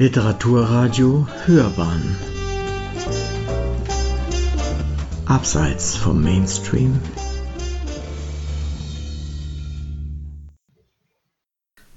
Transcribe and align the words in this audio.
Literaturradio 0.00 1.26
Hörbahn. 1.44 2.16
Abseits 5.26 5.96
vom 5.96 6.22
Mainstream. 6.22 7.00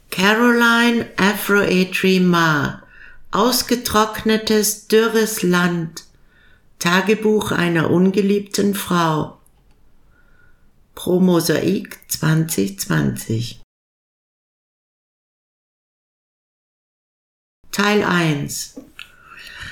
Caroline 0.10 1.12
Afro-Atri 1.16 2.20
Ma 2.22 2.82
Ausgetrocknetes, 3.30 4.88
dürres 4.88 5.44
Land. 5.44 6.06
Tagebuch 6.80 7.52
einer 7.52 7.92
ungeliebten 7.92 8.74
Frau. 8.74 9.38
Pro 10.96 11.20
Mosaik 11.20 12.00
2020 12.08 13.61
Teil 17.72 18.04
1 18.04 18.82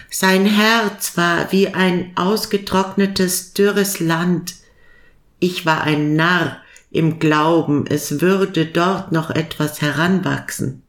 Sein 0.09 0.45
Herz 0.45 1.17
war 1.17 1.51
wie 1.51 1.67
ein 1.67 2.13
ausgetrocknetes, 2.15 3.53
dürres 3.53 3.99
Land. 3.99 4.55
Ich 5.39 5.65
war 5.65 5.83
ein 5.83 6.15
Narr 6.15 6.61
im 6.91 7.19
Glauben, 7.19 7.85
es 7.87 8.21
würde 8.21 8.65
dort 8.65 9.11
noch 9.11 9.29
etwas 9.29 9.81
heranwachsen. 9.81 10.81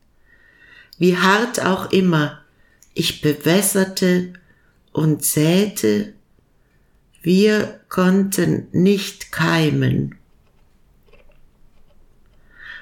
Wie 0.98 1.16
hart 1.16 1.60
auch 1.60 1.90
immer, 1.90 2.42
ich 2.94 3.22
bewässerte 3.22 4.32
und 4.92 5.24
säte, 5.24 6.12
wir 7.22 7.80
konnten 7.88 8.68
nicht 8.70 9.32
keimen. 9.32 10.14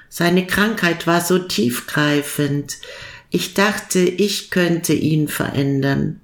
Seine 0.07 0.45
Krankheit 0.45 1.07
war 1.07 1.21
so 1.21 1.39
tiefgreifend, 1.39 2.77
ich 3.31 3.53
dachte, 3.53 3.99
ich 3.99 4.49
könnte 4.49 4.93
ihn 4.93 5.27
verändern. 5.27 6.21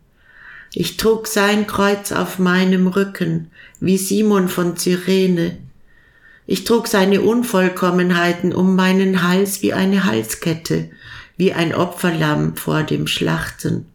Ich 0.73 0.98
trug 0.98 1.28
sein 1.28 1.67
Kreuz 1.67 2.11
auf 2.11 2.39
meinem 2.39 2.88
Rücken, 2.88 3.52
wie 3.80 3.98
Simon 3.98 4.50
von 4.50 4.75
Cyrene. 4.75 5.58
Ich 6.48 6.64
trug 6.64 6.88
seine 6.88 7.22
Unvollkommenheiten 7.22 8.53
um 8.53 8.76
meinen 8.76 9.23
Hals 9.23 9.61
wie 9.61 9.73
eine 9.73 10.03
Halskette, 10.03 10.89
wie 11.38 11.53
ein 11.53 11.73
Opferlamm 11.73 12.56
vor 12.56 12.83
dem 12.83 13.08
Schlachten. 13.08 13.86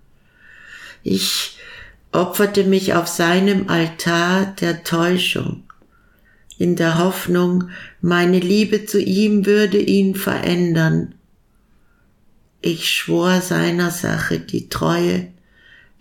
Ich 1.03 1.59
opferte 2.13 2.65
mich 2.65 2.95
auf 2.95 3.09
seinem 3.09 3.69
Altar 3.69 4.55
der 4.61 4.83
Täuschung, 4.83 5.65
in 6.59 6.77
der 6.77 6.99
Hoffnung, 6.99 7.71
meine 8.01 8.39
Liebe 8.39 8.85
zu 8.85 9.01
ihm 9.01 9.47
würde 9.47 9.79
ihn 9.79 10.15
verändern. 10.15 11.15
Ich 12.63 12.91
schwor 12.91 13.41
seiner 13.41 13.91
Sache 13.91 14.39
die 14.39 14.69
Treue, 14.69 15.29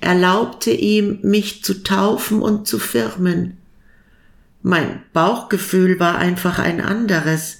erlaubte 0.01 0.71
ihm, 0.71 1.19
mich 1.21 1.63
zu 1.63 1.83
taufen 1.83 2.41
und 2.41 2.67
zu 2.67 2.79
firmen. 2.79 3.57
Mein 4.61 5.01
Bauchgefühl 5.13 5.99
war 5.99 6.17
einfach 6.17 6.59
ein 6.59 6.81
anderes, 6.81 7.59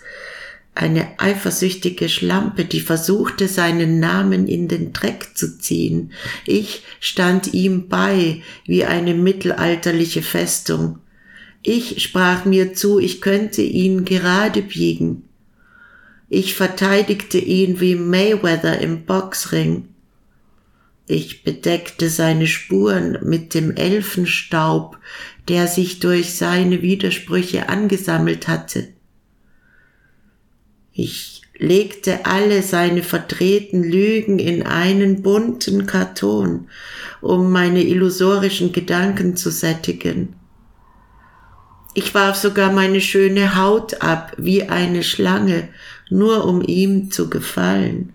eine 0.76 1.18
eifersüchtige 1.18 2.10
Schlampe, 2.10 2.66
die 2.66 2.82
versuchte, 2.82 3.48
seinen 3.48 4.00
Namen 4.00 4.48
in 4.48 4.68
den 4.68 4.92
Dreck 4.92 5.32
zu 5.36 5.58
ziehen. 5.58 6.12
Ich 6.46 6.84
stand 7.00 7.54
ihm 7.54 7.88
bei 7.88 8.42
wie 8.66 8.86
eine 8.86 9.14
mittelalterliche 9.14 10.22
Festung. 10.22 11.00
Ich 11.64 12.04
sprach 12.04 12.46
mir 12.46 12.74
zu, 12.74 13.00
ich 13.00 13.22
könnte 13.22 13.62
ihn 13.62 14.06
gerade 14.06 14.62
biegen. 14.62 15.29
Ich 16.30 16.54
verteidigte 16.54 17.40
ihn 17.40 17.80
wie 17.80 17.96
Mayweather 17.96 18.80
im 18.80 19.06
Boxring. 19.06 19.90
Ich 21.08 21.44
bedeckte 21.44 22.08
seine 22.08 22.46
Spuren 22.46 23.18
mit 23.24 23.56
dem 23.56 23.76
Elfenstaub, 23.76 25.00
der 25.48 25.68
sich 25.68 26.00
durch 26.00 26.36
seine 26.36 26.84
Widersprüche 26.84 27.68
angesammelt 27.68 28.48
hatte. 28.48 28.90
Ich 30.94 31.42
legte 31.58 32.26
alle 32.28 32.62
seine 32.62 33.02
verdrehten 33.02 33.84
Lügen 33.84 34.38
in 34.38 34.62
einen 34.64 35.24
bunten 35.24 35.88
Karton, 35.88 36.70
um 37.22 37.52
meine 37.52 37.82
illusorischen 37.82 38.72
Gedanken 38.72 39.36
zu 39.36 39.50
sättigen. 39.50 40.36
Ich 41.96 42.14
warf 42.14 42.36
sogar 42.36 42.72
meine 42.72 43.02
schöne 43.02 43.56
Haut 43.56 44.02
ab 44.02 44.34
wie 44.38 44.64
eine 44.70 45.04
Schlange, 45.04 45.70
nur 46.10 46.46
um 46.46 46.62
ihm 46.62 47.12
zu 47.12 47.30
gefallen. 47.30 48.14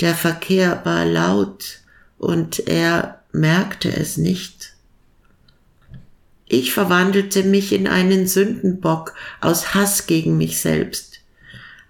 Der 0.00 0.14
Verkehr 0.14 0.80
war 0.84 1.04
laut 1.04 1.80
und 2.18 2.68
er 2.68 3.22
merkte 3.32 3.94
es 3.94 4.16
nicht. 4.16 4.74
Ich 6.46 6.72
verwandelte 6.72 7.42
mich 7.42 7.72
in 7.72 7.86
einen 7.86 8.26
Sündenbock 8.26 9.14
aus 9.40 9.74
Hass 9.74 10.06
gegen 10.06 10.38
mich 10.38 10.60
selbst, 10.60 11.20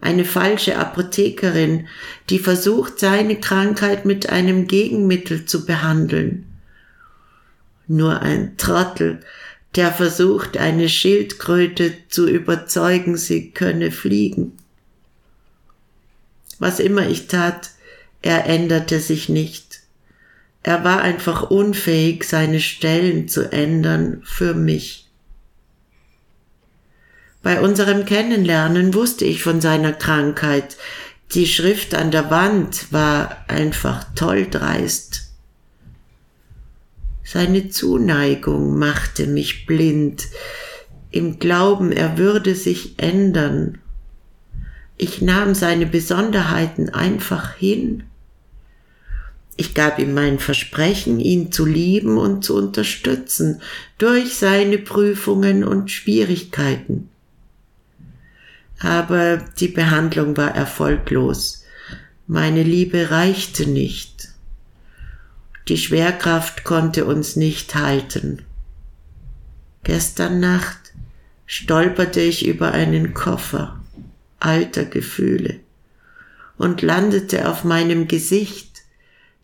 eine 0.01 0.25
falsche 0.25 0.77
Apothekerin, 0.79 1.87
die 2.29 2.39
versucht, 2.39 2.99
seine 2.99 3.39
Krankheit 3.39 4.05
mit 4.05 4.31
einem 4.31 4.67
Gegenmittel 4.67 5.45
zu 5.45 5.65
behandeln. 5.65 6.47
Nur 7.87 8.21
ein 8.21 8.57
Trottel, 8.57 9.21
der 9.77 9.93
versucht, 9.93 10.57
eine 10.57 10.89
Schildkröte 10.89 11.93
zu 12.09 12.29
überzeugen, 12.29 13.17
sie 13.17 13.51
könne 13.51 13.91
fliegen. 13.91 14.53
Was 16.59 16.81
immer 16.81 17.09
ich 17.09 17.29
tat, 17.29 17.71
er 18.23 18.47
änderte 18.47 19.01
sich 19.01 19.29
nicht. 19.29 19.81
Er 20.63 20.85
war 20.85 21.01
einfach 21.03 21.51
unfähig, 21.51 22.25
seine 22.25 22.61
Stellen 22.61 23.29
zu 23.29 23.53
ändern 23.53 24.23
für 24.25 24.55
mich. 24.55 25.07
Bei 27.43 27.61
unserem 27.61 28.05
Kennenlernen 28.05 28.95
wusste 28.95 29.25
ich 29.25 29.43
von 29.43 29.61
seiner 29.61 29.93
Krankheit. 29.93 30.77
Die 31.33 31.47
Schrift 31.47 31.95
an 31.95 32.11
der 32.11 32.31
Wand 32.31 32.93
war 32.93 33.45
einfach 33.49 34.05
toll 34.15 34.49
dreist. 34.51 35.28
Seine 37.31 37.69
Zuneigung 37.69 38.79
machte 38.79 39.27
mich 39.27 39.67
blind, 39.67 40.29
im 41.11 41.39
Glauben, 41.39 41.93
er 41.93 42.17
würde 42.17 42.55
sich 42.55 42.95
ändern. 42.97 43.77
Ich 44.97 45.21
nahm 45.21 45.55
seine 45.55 45.85
Besonderheiten 45.85 46.89
einfach 46.89 47.55
hin. 47.55 48.05
Ich 49.59 49.75
gab 49.75 49.99
ihm 49.99 50.15
mein 50.15 50.39
Versprechen, 50.39 51.21
ihn 51.21 51.53
zu 51.53 51.67
lieben 51.67 52.17
und 52.17 52.47
zu 52.47 52.57
unterstützen 52.57 53.61
durch 53.99 54.33
seine 54.33 54.79
Prüfungen 54.79 55.65
und 55.65 55.91
Schwierigkeiten. 55.91 57.11
Aber 58.79 59.37
die 59.37 59.69
Behandlung 59.69 60.39
war 60.39 60.55
erfolglos. 60.55 61.63
Meine 62.27 62.63
Liebe 62.63 63.11
reichte 63.11 63.69
nicht. 63.69 64.28
Die 65.69 65.77
Schwerkraft 65.77 66.65
konnte 66.65 67.05
uns 67.05 67.37
nicht 67.37 67.75
halten. 67.75 68.43
Gestern 69.85 70.41
Nacht 70.41 70.95
stolperte 71.45 72.21
ich 72.21 72.47
über 72.47 72.73
einen 72.73 73.13
Koffer 73.13 73.79
alter 74.41 74.85
Gefühle 74.85 75.61
und 76.57 76.81
landete 76.81 77.49
auf 77.49 77.65
meinem 77.65 78.09
Gesicht. 78.09 78.83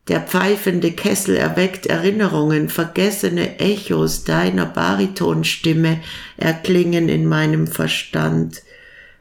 Der 0.09 0.21
pfeifende 0.21 0.93
Kessel 0.93 1.37
erweckt 1.37 1.87
Erinnerungen, 1.87 2.69
vergessene 2.69 3.59
Echos 3.59 4.25
deiner 4.25 4.67
Baritonstimme 4.67 6.01
erklingen 6.37 7.09
in 7.09 7.27
meinem 7.27 7.67
Verstand 7.67 8.63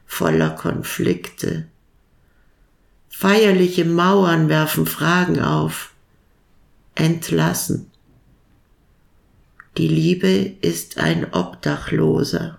voller 0.06 0.50
Konflikte. 0.50 1.66
Feierliche 3.08 3.84
Mauern 3.84 4.48
werfen 4.48 4.86
Fragen 4.86 5.40
auf 5.40 5.93
entlassen. 6.94 7.90
Die 9.76 9.88
Liebe 9.88 10.54
ist 10.60 10.98
ein 10.98 11.32
Obdachloser. 11.32 12.58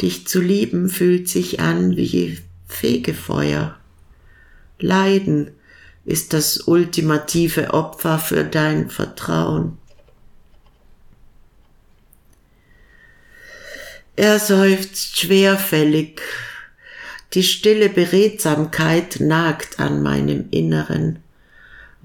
Dich 0.00 0.26
zu 0.26 0.40
lieben 0.40 0.88
fühlt 0.88 1.28
sich 1.28 1.60
an 1.60 1.96
wie 1.96 2.38
Fegefeuer. 2.66 3.76
Leiden 4.78 5.50
ist 6.04 6.32
das 6.32 6.60
ultimative 6.68 7.72
Opfer 7.72 8.18
für 8.18 8.44
dein 8.44 8.90
Vertrauen. 8.90 9.78
Er 14.16 14.38
seufzt 14.38 15.18
schwerfällig. 15.18 16.20
Die 17.32 17.42
stille 17.42 17.88
Beredsamkeit 17.88 19.18
nagt 19.18 19.80
an 19.80 20.02
meinem 20.02 20.48
Inneren. 20.52 21.23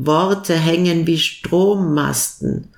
Worte 0.02 0.56
hängen 0.56 1.08
wie 1.08 1.20
Strommasten, 1.20 2.70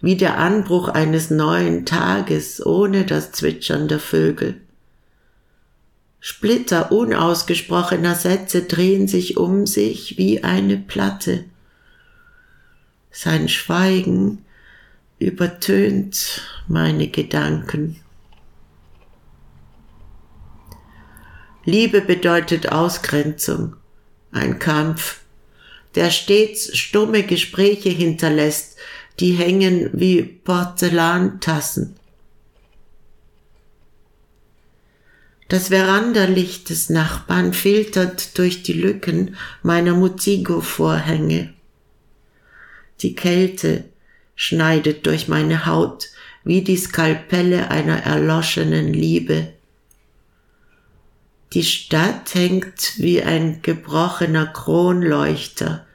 wie 0.00 0.16
der 0.16 0.38
Anbruch 0.38 0.88
eines 0.88 1.28
neuen 1.28 1.84
Tages 1.84 2.64
ohne 2.64 3.04
das 3.04 3.30
Zwitschern 3.32 3.88
der 3.88 4.00
Vögel. 4.00 4.58
Splitter 6.18 6.90
unausgesprochener 6.90 8.14
Sätze 8.14 8.62
drehen 8.62 9.06
sich 9.06 9.36
um 9.36 9.66
sich 9.66 10.16
wie 10.16 10.44
eine 10.44 10.78
Platte. 10.78 11.44
Sein 13.10 13.50
Schweigen 13.50 14.42
übertönt 15.18 16.40
meine 16.68 17.08
Gedanken. 17.08 18.00
Liebe 21.66 22.00
bedeutet 22.00 22.72
Ausgrenzung, 22.72 23.76
ein 24.30 24.58
Kampf, 24.58 25.21
der 25.94 26.10
stets 26.10 26.76
stumme 26.76 27.22
Gespräche 27.22 27.90
hinterlässt, 27.90 28.76
die 29.20 29.32
hängen 29.32 29.90
wie 29.92 30.22
Porzellantassen. 30.22 31.96
Das 35.48 35.68
Verandalicht 35.68 36.70
des 36.70 36.88
Nachbarn 36.88 37.52
filtert 37.52 38.38
durch 38.38 38.62
die 38.62 38.72
Lücken 38.72 39.36
meiner 39.62 39.92
Mutigo-Vorhänge. 39.92 41.52
Die 43.00 43.14
Kälte 43.14 43.84
schneidet 44.34 45.04
durch 45.04 45.28
meine 45.28 45.66
Haut 45.66 46.08
wie 46.44 46.62
die 46.62 46.78
Skalpelle 46.78 47.70
einer 47.70 47.98
erloschenen 47.98 48.94
Liebe. 48.94 49.52
Die 51.52 51.64
Stadt 51.64 52.34
hängt 52.34 52.94
wie 52.96 53.22
ein 53.22 53.60
gebrochener 53.60 54.46
Kronleuchter. 54.46 55.86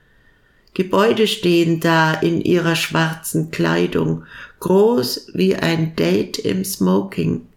Gebäude 0.75 1.25
stehen 1.27 1.80
da 1.80 2.13
in 2.13 2.42
ihrer 2.42 2.75
schwarzen 2.75 3.50
Kleidung, 3.50 4.25
groß 4.59 5.31
wie 5.33 5.56
ein 5.56 5.95
Date 5.95 6.38
im 6.38 6.63
Smoking. 6.63 7.48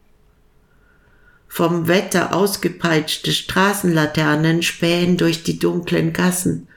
Vom 1.46 1.88
Wetter 1.88 2.34
ausgepeitschte 2.34 3.32
Straßenlaternen 3.32 4.62
spähen 4.62 5.18
durch 5.18 5.42
die 5.42 5.58
dunklen 5.58 6.14
Gassen. 6.14 6.68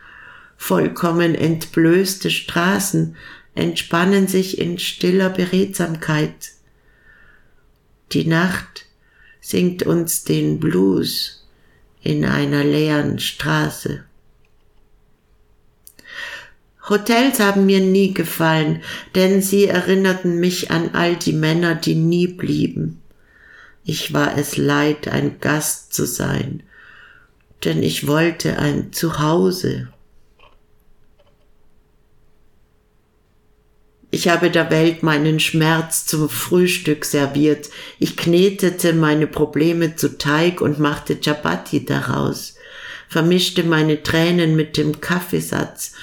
Vollkommen 0.57 1.35
entblößte 1.35 2.31
Straßen 2.31 3.15
entspannen 3.55 4.27
sich 4.27 4.57
in 4.57 4.77
stiller 4.77 5.29
Beredsamkeit. 5.29 6.51
Die 8.11 8.25
Nacht 8.25 8.82
singt 9.43 9.83
uns 9.83 10.23
den 10.23 10.57
Blues 10.59 11.43
in 12.01 12.23
einer 12.23 12.63
leeren 12.63 13.19
Straße. 13.19 14.05
Hotels 16.89 17.39
haben 17.39 17.65
mir 17.65 17.81
nie 17.81 18.13
gefallen, 18.13 18.81
denn 19.15 19.41
sie 19.41 19.65
erinnerten 19.65 20.39
mich 20.39 20.71
an 20.71 20.91
all 20.93 21.17
die 21.17 21.33
Männer, 21.33 21.75
die 21.75 21.95
nie 21.95 22.27
blieben. 22.27 23.01
Ich 23.83 24.13
war 24.13 24.37
es 24.37 24.55
leid, 24.55 25.09
ein 25.09 25.39
Gast 25.41 25.93
zu 25.93 26.05
sein, 26.05 26.63
denn 27.65 27.83
ich 27.83 28.07
wollte 28.07 28.59
ein 28.59 28.93
Zuhause. 28.93 29.89
Ich 34.13 34.27
habe 34.27 34.51
der 34.51 34.69
Welt 34.69 35.01
meinen 35.01 35.39
Schmerz 35.39 36.06
zum 36.06 36.30
Frühstück 36.30 37.04
serviert. 37.04 37.71
Ich 37.98 38.15
knetete 38.15 38.94
meine 38.94 39.25
Probleme 39.25 39.95
zu 39.95 40.19
Teig 40.19 40.62
und 40.62 40.77
machte 40.77 41.19
Chapati 41.19 41.83
daraus, 41.83 42.54
vermischte 43.10 43.63
meine 43.63 44.04
Tränen 44.04 44.56
mit 44.56 44.77
dem 44.77 45.01
Kaffeesatz 45.01 45.94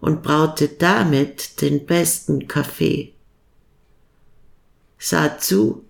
und 0.00 0.22
braute 0.22 0.68
damit 0.78 1.60
den 1.60 1.84
besten 1.84 2.48
Kaffee. 2.48 3.12
Sah 4.96 5.36
zu, 5.36 5.84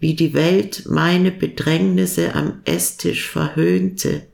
wie 0.00 0.12
die 0.12 0.34
Welt 0.34 0.82
meine 0.90 1.30
Bedrängnisse 1.30 2.34
am 2.34 2.60
Esstisch 2.66 3.30
verhöhnte, 3.30 4.26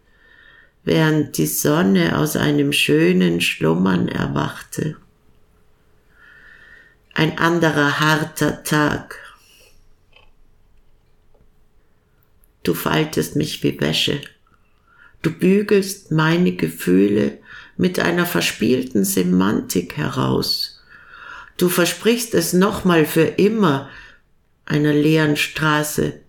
während 0.82 1.38
die 1.38 1.46
Sonne 1.46 2.18
aus 2.18 2.34
einem 2.34 2.72
schönen 2.72 3.40
Schlummern 3.40 4.08
erwachte 4.08 4.96
ein 7.14 7.38
anderer 7.38 8.00
harter 8.00 8.62
Tag. 8.62 9.18
Du 12.62 12.74
faltest 12.74 13.36
mich 13.36 13.62
wie 13.62 13.80
Wäsche. 13.80 14.20
Du 15.22 15.30
bügelst 15.30 16.10
meine 16.12 16.52
Gefühle 16.52 17.38
mit 17.76 17.98
einer 17.98 18.26
verspielten 18.26 19.04
Semantik 19.04 19.96
heraus. 19.96 20.82
Du 21.56 21.68
versprichst 21.68 22.34
es 22.34 22.52
nochmal 22.52 23.04
für 23.06 23.24
immer 23.24 23.88
einer 24.64 24.92
leeren 24.92 25.36
Straße 25.36 26.20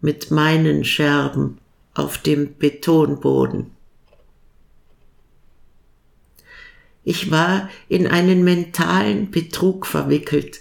mit 0.00 0.30
meinen 0.30 0.84
Scherben 0.84 1.58
auf 1.94 2.18
dem 2.18 2.56
Betonboden. 2.58 3.75
Ich 7.08 7.30
war 7.30 7.70
in 7.88 8.08
einen 8.08 8.42
mentalen 8.42 9.30
Betrug 9.30 9.86
verwickelt. 9.86 10.58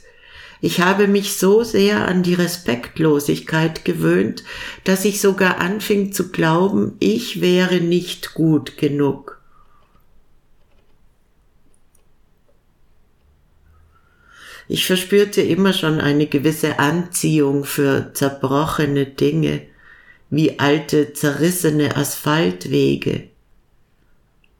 Ich 0.61 0.79
habe 0.79 1.07
mich 1.07 1.33
so 1.33 1.63
sehr 1.63 2.07
an 2.07 2.21
die 2.21 2.35
Respektlosigkeit 2.35 3.83
gewöhnt, 3.83 4.43
dass 4.83 5.05
ich 5.05 5.19
sogar 5.19 5.57
anfing 5.57 6.13
zu 6.13 6.29
glauben, 6.29 6.97
ich 6.99 7.41
wäre 7.41 7.81
nicht 7.81 8.35
gut 8.35 8.77
genug. 8.77 9.41
Ich 14.67 14.85
verspürte 14.85 15.41
immer 15.41 15.73
schon 15.73 15.99
eine 15.99 16.27
gewisse 16.27 16.77
Anziehung 16.77 17.63
für 17.63 18.11
zerbrochene 18.13 19.07
Dinge, 19.07 19.63
wie 20.29 20.59
alte 20.59 21.11
zerrissene 21.13 21.95
Asphaltwege 21.95 23.29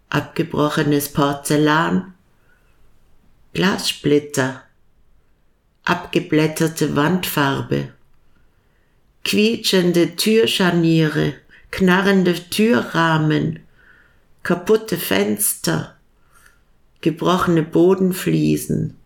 abgebrochenes 0.10 1.12
Porzellan, 1.12 2.14
Glassplitter, 3.54 4.64
abgeblätterte 5.84 6.96
Wandfarbe, 6.96 7.94
quietschende 9.24 10.16
Türscharniere, 10.16 11.34
knarrende 11.72 12.34
Türrahmen, 12.34 13.62
kaputte 14.44 14.98
Fenster, 14.98 15.96
gebrochene 17.02 17.64
Bodenfliesen, 17.64 18.98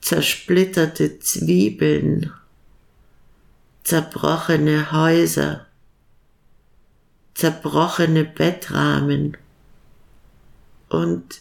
zersplitterte 0.00 1.18
Zwiebeln, 1.18 2.32
zerbrochene 3.82 4.92
Häuser, 4.92 5.66
zerbrochene 7.34 8.24
Bettrahmen, 8.24 9.36
und 10.88 11.40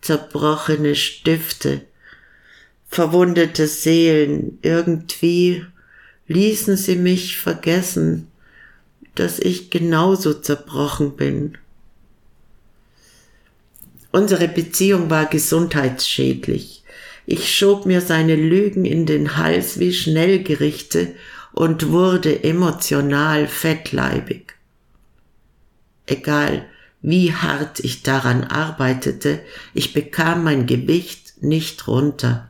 zerbrochene 0.00 0.94
Stifte, 0.94 1.82
verwundete 2.88 3.66
Seelen, 3.66 4.58
irgendwie 4.62 5.64
ließen 6.26 6.76
sie 6.76 6.96
mich 6.96 7.36
vergessen, 7.38 8.28
dass 9.14 9.38
ich 9.38 9.70
genauso 9.70 10.34
zerbrochen 10.34 11.16
bin. 11.16 11.58
Unsere 14.10 14.48
Beziehung 14.48 15.08
war 15.08 15.26
gesundheitsschädlich. 15.26 16.84
Ich 17.24 17.54
schob 17.56 17.86
mir 17.86 18.00
seine 18.00 18.36
Lügen 18.36 18.84
in 18.84 19.06
den 19.06 19.36
Hals 19.36 19.78
wie 19.78 19.92
Schnellgerichte 19.92 21.14
und 21.52 21.90
wurde 21.90 22.42
emotional 22.44 23.46
fettleibig. 23.46 24.54
Egal, 26.06 26.66
wie 27.02 27.34
hart 27.34 27.80
ich 27.80 28.02
daran 28.02 28.44
arbeitete, 28.44 29.40
ich 29.74 29.92
bekam 29.92 30.44
mein 30.44 30.66
Gewicht 30.66 31.42
nicht 31.42 31.88
runter. 31.88 32.48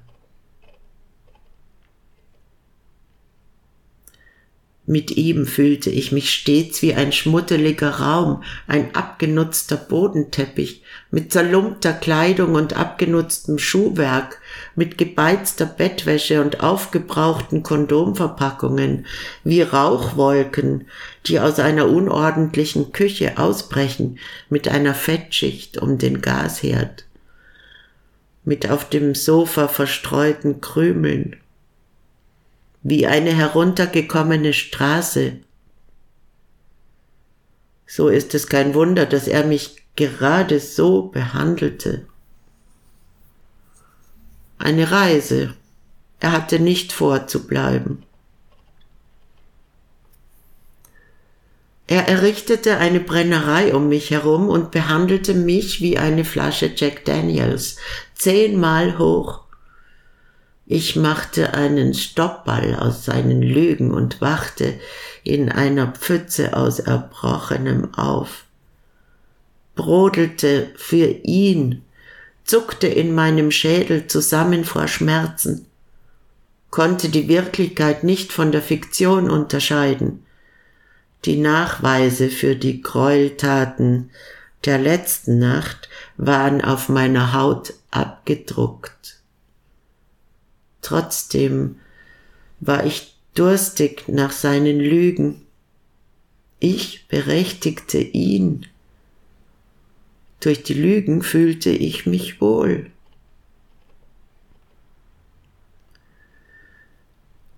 Mit 4.85 5.13
ihm 5.13 5.47
fühlte 5.47 5.91
ich 5.91 6.13
mich 6.13 6.31
stets 6.31 6.83
wie 6.83 6.95
ein 6.95 7.13
schmuddeliger 7.13 8.01
Raum, 8.01 8.43
ein 8.67 8.95
abgenutzter 8.95 9.77
Bodenteppich, 9.77 10.82
mit 11.13 11.31
zerlumpter 11.31 11.93
Kleidung 11.93 12.55
und 12.55 12.75
abgenutztem 12.75 13.59
Schuhwerk, 13.59 14.41
mit 14.75 14.97
gebeizter 14.97 15.67
Bettwäsche 15.67 16.41
und 16.41 16.61
aufgebrauchten 16.61 17.63
Kondomverpackungen, 17.63 19.07
wie 19.45 19.61
Rauchwolken, 19.61 20.89
die 21.27 21.39
aus 21.39 21.61
einer 21.61 21.87
unordentlichen 21.91 22.93
Küche 22.93 23.37
ausbrechen, 23.37 24.19
mit 24.49 24.69
einer 24.69 24.95
Fettschicht 24.95 25.77
um 25.77 25.99
den 25.99 26.23
Gasherd, 26.23 27.05
mit 28.45 28.71
auf 28.71 28.89
dem 28.89 29.15
Sofa 29.15 29.69
verstreuten 29.69 30.63
Krümeln, 30.63 31.37
wie 32.83 33.07
eine 33.07 33.37
heruntergekommene 33.37 34.55
Straße. 34.55 35.35
So 37.87 38.09
ist 38.09 38.35
es 38.35 38.47
kein 38.47 38.73
Wunder, 38.73 39.05
dass 39.05 39.29
er 39.29 39.45
mich 39.45 39.82
gerade 39.97 40.61
so 40.61 41.09
behandelte. 41.09 42.07
Eine 44.59 44.91
Reise. 44.91 45.55
Er 46.21 46.33
hatte 46.33 46.61
nicht 46.61 46.93
vor 46.93 47.27
zu 47.27 47.47
bleiben. 47.47 48.05
Er 51.89 52.09
errichtete 52.09 52.79
eine 52.79 53.01
Brennerei 53.01 53.75
um 53.75 53.89
mich 53.89 54.11
herum 54.11 54.49
und 54.49 54.71
behandelte 54.71 55.35
mich 55.35 55.81
wie 55.81 55.99
eine 55.99 56.25
Flasche 56.25 56.73
Jack 56.75 57.05
Daniels, 57.05 57.77
zehnmal 58.15 58.99
hoch. 58.99 59.41
Ich 60.65 60.97
machte 60.97 61.53
einen 61.55 61.93
Stoppball 61.93 62.77
aus 62.77 63.05
seinen 63.05 63.43
Lügen 63.43 63.93
und 63.93 64.21
wachte 64.21 64.81
in 65.23 65.51
einer 65.51 65.89
Pfütze 65.89 66.57
aus 66.57 66.79
Erbrochenem 66.79 67.93
auf, 67.95 68.45
brodelte 69.75 70.71
für 70.77 71.07
ihn, 71.23 71.83
zuckte 72.45 72.87
in 72.87 73.15
meinem 73.15 73.51
Schädel 73.51 74.07
zusammen 74.07 74.65
vor 74.65 74.89
Schmerzen, 74.89 75.67
konnte 76.71 77.09
die 77.09 77.29
Wirklichkeit 77.29 78.05
nicht 78.05 78.33
von 78.33 78.53
der 78.53 78.63
Fiktion 78.63 79.31
unterscheiden. 79.31 80.25
Die 81.25 81.37
Nachweise 81.37 82.31
für 82.31 82.57
die 82.57 82.83
Gräueltaten 82.83 84.11
der 84.65 84.79
letzten 84.79 85.39
Nacht 85.39 85.89
waren 86.17 86.63
auf 86.63 86.89
meiner 86.89 87.33
Haut 87.33 87.75
abgedruckt. 87.91 89.21
Trotzdem 90.81 91.77
war 92.61 92.85
ich 92.85 93.15
durstig 93.35 94.09
nach 94.09 94.33
seinen 94.33 94.79
Lügen. 94.79 95.47
Ich 96.59 97.09
berechtigte 97.09 97.99
ihn. 97.99 98.67
Durch 100.43 100.65
die 100.65 100.75
Lügen 100.75 101.23
fühlte 101.23 101.71
ich 101.71 102.05
mich 102.05 102.41
wohl. 102.41 102.91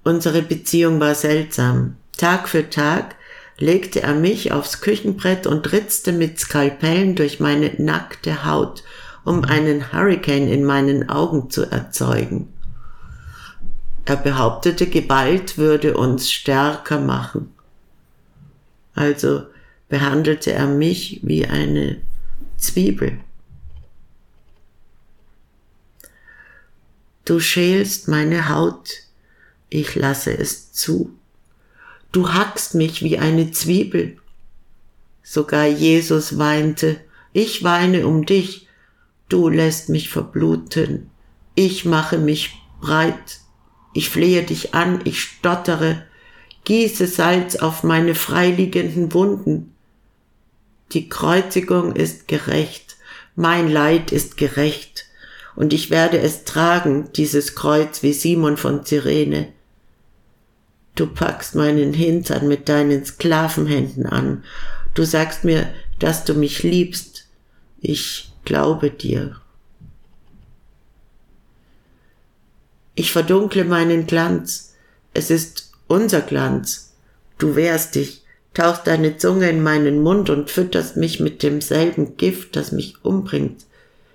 Unsere 0.03 0.43
Beziehung 0.43 1.01
war 1.01 1.15
seltsam. 1.15 1.97
Tag 2.19 2.47
für 2.47 2.69
Tag 2.69 3.17
legte 3.57 4.03
er 4.03 4.15
mich 4.15 4.53
aufs 4.53 4.83
Küchenbrett 4.83 5.47
und 5.47 5.73
ritzte 5.73 6.13
mit 6.13 6.39
Skalpellen 6.39 7.15
durch 7.15 7.41
meine 7.41 7.73
nackte 7.79 8.45
Haut, 8.45 8.85
um 9.25 9.45
einen 9.45 9.91
Hurricane 9.95 10.49
in 10.49 10.63
meinen 10.63 11.09
Augen 11.09 11.49
zu 11.49 11.63
erzeugen. 11.65 12.53
Er 14.05 14.17
behauptete, 14.17 14.89
Gewalt 14.89 15.57
würde 15.57 15.97
uns 15.97 16.31
stärker 16.31 17.01
machen. 17.01 17.55
Also 18.95 19.45
behandelte 19.89 20.53
er 20.53 20.67
mich 20.67 21.21
wie 21.23 21.47
eine 21.47 22.03
Zwiebel. 22.65 23.19
Du 27.25 27.41
schälst 27.41 28.09
meine 28.09 28.49
Haut, 28.49 28.91
ich 29.71 29.95
lasse 29.95 30.37
es 30.37 30.73
zu. 30.73 31.15
Du 32.13 32.33
hackst 32.33 32.75
mich 32.75 33.03
wie 33.03 33.19
eine 33.19 33.51
Zwiebel. 33.51 34.19
Sogar 35.23 35.67
Jesus 35.67 36.39
weinte, 36.39 37.01
ich 37.33 37.65
weine 37.65 38.07
um 38.07 38.27
dich, 38.27 38.69
du 39.29 39.49
lässt 39.49 39.89
mich 39.89 40.11
verbluten, 40.11 41.11
ich 41.55 41.85
mache 41.85 42.19
mich 42.19 42.55
breit 42.81 43.41
ich 43.95 44.11
flehe 44.11 44.43
dich 44.43 44.75
an, 44.75 45.01
ich 45.05 45.23
stottere, 45.23 46.03
gieße 46.65 47.07
Salz 47.07 47.57
auf 47.57 47.85
meine 47.85 48.15
freiliegenden 48.15 49.15
Wunden. 49.15 49.74
Die 50.93 51.09
Kreuzigung 51.09 51.97
ist 51.97 52.29
gerecht, 52.29 52.97
mein 53.37 53.71
Leid 53.71 54.13
ist 54.13 54.37
gerecht, 54.37 55.07
und 55.57 55.73
ich 55.73 55.91
werde 55.91 56.19
es 56.19 56.45
tragen, 56.45 57.11
dieses 57.13 57.55
Kreuz 57.55 58.03
wie 58.03 58.13
Simon 58.13 58.57
von 58.57 58.85
Cyrene. 58.85 59.53
Du 60.95 61.07
packst 61.07 61.55
meinen 61.55 61.93
Hintern 61.93 62.47
mit 62.47 62.69
deinen 62.69 63.05
Sklavenhänden 63.05 64.07
an, 64.07 64.45
du 64.95 65.05
sagst 65.05 65.45
mir, 65.45 65.73
dass 65.99 66.25
du 66.25 66.35
mich 66.35 66.63
liebst, 66.63 67.27
ich 67.81 68.33
glaube 68.45 68.91
dir. 68.91 69.41
Ich 72.95 73.11
verdunkle 73.11 73.65
meinen 73.65 74.07
Glanz. 74.07 74.75
Es 75.13 75.31
ist 75.31 75.73
unser 75.89 76.21
Glanz. 76.21 76.93
Du 77.39 77.57
wehrst 77.57 77.97
dich, 77.97 78.24
tauchst 78.55 78.87
deine 78.87 79.17
Zunge 79.17 79.51
in 79.51 79.63
meinen 79.63 80.03
Mund 80.03 80.31
und 80.31 80.51
fütterst 80.51 80.97
mich 80.97 81.21
mit 81.21 81.43
demselben 81.43 82.17
Gift, 82.17 82.57
das 82.57 82.73
mich 82.73 82.97
umbringt. 83.03 83.67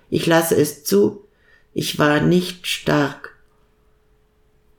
Ich 0.08 0.26
lasse 0.26 0.56
es 0.56 0.82
zu. 0.82 1.24
Ich 1.72 1.98
war 1.98 2.20
nicht 2.20 2.66
stark. 2.66 3.36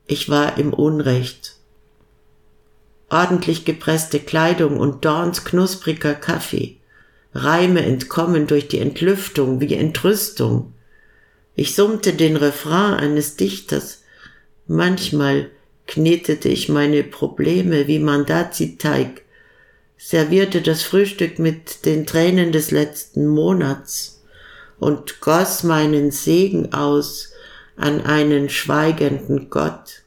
Ich 0.06 0.28
war 0.28 0.58
im 0.58 0.74
Unrecht. 0.74 1.56
Ordentlich 3.08 3.64
gepresste 3.64 4.20
Kleidung 4.20 4.78
und 4.78 5.04
Dorns 5.04 5.44
knuspriger 5.44 6.14
Kaffee. 6.14 6.76
Reime 7.34 7.82
entkommen 7.82 8.46
durch 8.46 8.68
die 8.68 8.78
Entlüftung 8.78 9.60
wie 9.60 9.74
Entrüstung. 9.74 10.74
Ich 11.54 11.74
summte 11.74 12.12
den 12.12 12.36
Refrain 12.36 12.94
eines 12.94 13.36
Dichters. 13.36 14.02
Manchmal 14.66 15.50
knetete 15.86 16.48
ich 16.48 16.68
meine 16.68 17.04
Probleme 17.04 17.86
wie 17.86 17.98
Mandaziteig, 17.98 19.22
servierte 20.02 20.62
das 20.62 20.82
Frühstück 20.82 21.38
mit 21.38 21.84
den 21.84 22.06
Tränen 22.06 22.52
des 22.52 22.70
letzten 22.70 23.26
Monats 23.26 24.22
und 24.78 25.20
goss 25.20 25.62
meinen 25.62 26.10
Segen 26.10 26.72
aus 26.72 27.32
an 27.76 28.00
einen 28.02 28.48
schweigenden 28.48 29.48
Gott. 29.48 30.02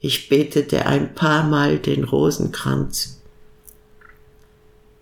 Ich 0.00 0.28
betete 0.28 0.86
ein 0.86 1.14
paar 1.14 1.44
Mal 1.44 1.78
den 1.78 2.04
Rosenkranz. 2.04 3.20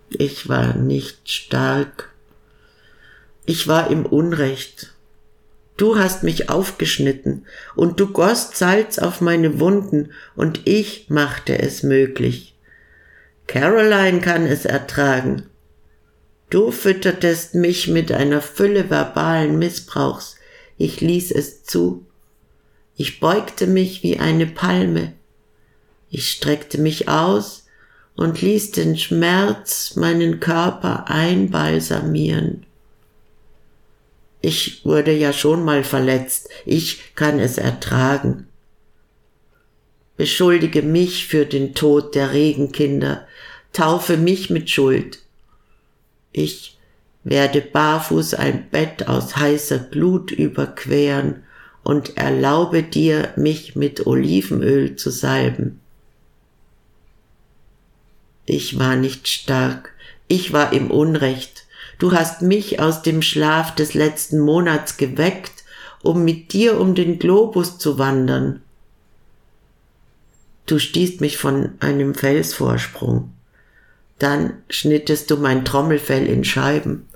Ich 0.09 0.47
war 0.47 0.75
nicht 0.75 1.29
stark 1.29 2.13
ich 3.45 3.67
war 3.67 3.91
im 3.91 4.05
Unrecht. 4.05 4.93
Du 5.75 5.97
hast 5.97 6.23
mich 6.23 6.49
aufgeschnitten 6.49 7.45
und 7.75 7.99
du 7.99 8.07
goss 8.07 8.51
Salz 8.53 8.99
auf 8.99 9.21
meine 9.21 9.59
Wunden 9.59 10.11
und 10.35 10.61
ich 10.65 11.09
machte 11.09 11.59
es 11.59 11.83
möglich. 11.83 12.52
Caroline 13.47 14.21
kann 14.21 14.45
es 14.45 14.65
ertragen. 14.65 15.49
Du 16.49 16.71
füttertest 16.71 17.55
mich 17.55 17.87
mit 17.87 18.11
einer 18.11 18.41
Fülle 18.41 18.89
verbalen 18.89 19.57
Missbrauchs. 19.57 20.35
Ich 20.77 21.01
ließ 21.01 21.31
es 21.31 21.63
zu. 21.63 22.05
Ich 22.95 23.19
beugte 23.19 23.67
mich 23.67 24.03
wie 24.03 24.19
eine 24.19 24.45
Palme. 24.45 25.13
Ich 26.09 26.29
streckte 26.29 26.79
mich 26.79 27.09
aus 27.09 27.65
und 28.15 28.41
ließ 28.41 28.71
den 28.71 28.97
Schmerz 28.97 29.95
meinen 29.95 30.39
Körper 30.39 31.09
einbalsamieren. 31.09 32.65
Ich 34.41 34.85
wurde 34.85 35.13
ja 35.13 35.33
schon 35.33 35.63
mal 35.63 35.83
verletzt, 35.83 36.49
ich 36.65 37.15
kann 37.15 37.39
es 37.39 37.57
ertragen. 37.57 38.47
Beschuldige 40.17 40.83
mich 40.83 41.27
für 41.27 41.45
den 41.45 41.73
Tod 41.73 42.13
der 42.13 42.33
Regenkinder, 42.33 43.25
taufe 43.73 44.17
mich 44.17 44.49
mit 44.49 44.69
Schuld. 44.69 45.19
Ich 46.31 46.77
werde 47.23 47.61
barfuß 47.61 48.33
ein 48.35 48.69
Bett 48.69 49.07
aus 49.07 49.35
heißer 49.35 49.79
Glut 49.79 50.31
überqueren 50.31 51.43
und 51.83 52.17
erlaube 52.17 52.83
dir, 52.83 53.33
mich 53.35 53.75
mit 53.75 54.07
Olivenöl 54.07 54.95
zu 54.95 55.09
salben. 55.09 55.79
Ich 58.45 58.79
war 58.79 58.95
nicht 58.95 59.27
stark, 59.27 59.93
ich 60.27 60.53
war 60.53 60.73
im 60.73 60.91
Unrecht, 60.91 61.63
Du 61.99 62.11
hast 62.11 62.41
mich 62.41 62.79
aus 62.81 63.01
dem 63.01 63.21
Schlaf 63.21 63.75
des 63.75 63.93
letzten 63.93 64.39
Monats 64.39 64.97
geweckt, 64.97 65.63
um 66.01 66.25
mit 66.25 66.51
dir 66.51 66.79
um 66.79 66.95
den 66.95 67.19
Globus 67.19 67.77
zu 67.77 67.97
wandern. 67.97 68.61
Du 70.65 70.79
stießt 70.79 71.21
mich 71.21 71.37
von 71.37 71.71
einem 71.79 72.15
Felsvorsprung. 72.15 73.31
Dann 74.19 74.63
schnittest 74.69 75.31
du 75.31 75.37
mein 75.37 75.65
Trommelfell 75.65 76.25
in 76.27 76.43
Scheiben. 76.43 77.07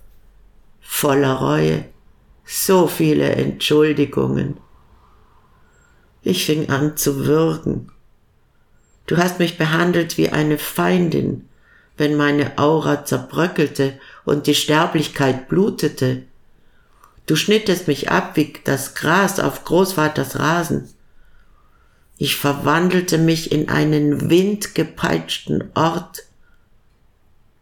Voller 0.82 1.34
Reue. 1.34 1.86
So 2.46 2.88
viele 2.88 3.30
Entschuldigungen. 3.30 4.58
Ich 6.22 6.46
fing 6.46 6.70
an 6.70 6.98
zu 6.98 7.26
würgen. 7.26 7.92
Du 9.06 9.18
hast 9.18 9.40
mich 9.40 9.58
behandelt 9.58 10.18
wie 10.18 10.30
eine 10.30 10.58
Feindin, 10.58 11.48
wenn 11.96 12.16
meine 12.18 12.58
Aura 12.58 13.06
zerbröckelte 13.06 14.00
und 14.26 14.48
die 14.48 14.56
Sterblichkeit 14.56 15.48
blutete. 15.48 16.24
Du 17.26 17.36
schnittest 17.36 17.88
mich 17.88 18.10
ab 18.10 18.36
wie 18.36 18.54
das 18.64 18.96
Gras 18.96 19.40
auf 19.40 19.64
Großvaters 19.64 20.40
Rasen. 20.40 20.90
Ich 22.18 22.36
verwandelte 22.36 23.18
mich 23.18 23.52
in 23.52 23.70
einen 23.70 24.30
windgepeitschten 24.30 25.72
Ort. 25.76 26.24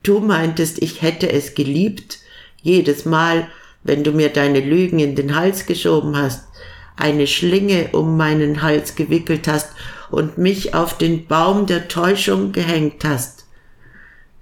Du 0.05 0.19
meintest, 0.19 0.83
ich 0.83 1.01
hätte 1.01 1.31
es 1.31 1.55
geliebt, 1.55 2.19
jedes 2.61 3.05
Mal, 3.05 3.49
wenn 3.81 4.03
du 4.03 4.11
mir 4.11 4.29
deine 4.29 4.59
Lügen 4.59 4.99
in 4.99 5.15
den 5.15 5.35
Hals 5.35 5.65
geschoben 5.65 6.15
hast, 6.15 6.47
eine 6.95 7.25
Schlinge 7.25 7.89
um 7.91 8.15
meinen 8.15 8.61
Hals 8.61 8.93
gewickelt 8.93 9.47
hast 9.47 9.71
und 10.11 10.37
mich 10.37 10.75
auf 10.75 10.95
den 10.95 11.25
Baum 11.25 11.65
der 11.65 11.87
Täuschung 11.87 12.51
gehängt 12.51 13.03
hast. 13.03 13.47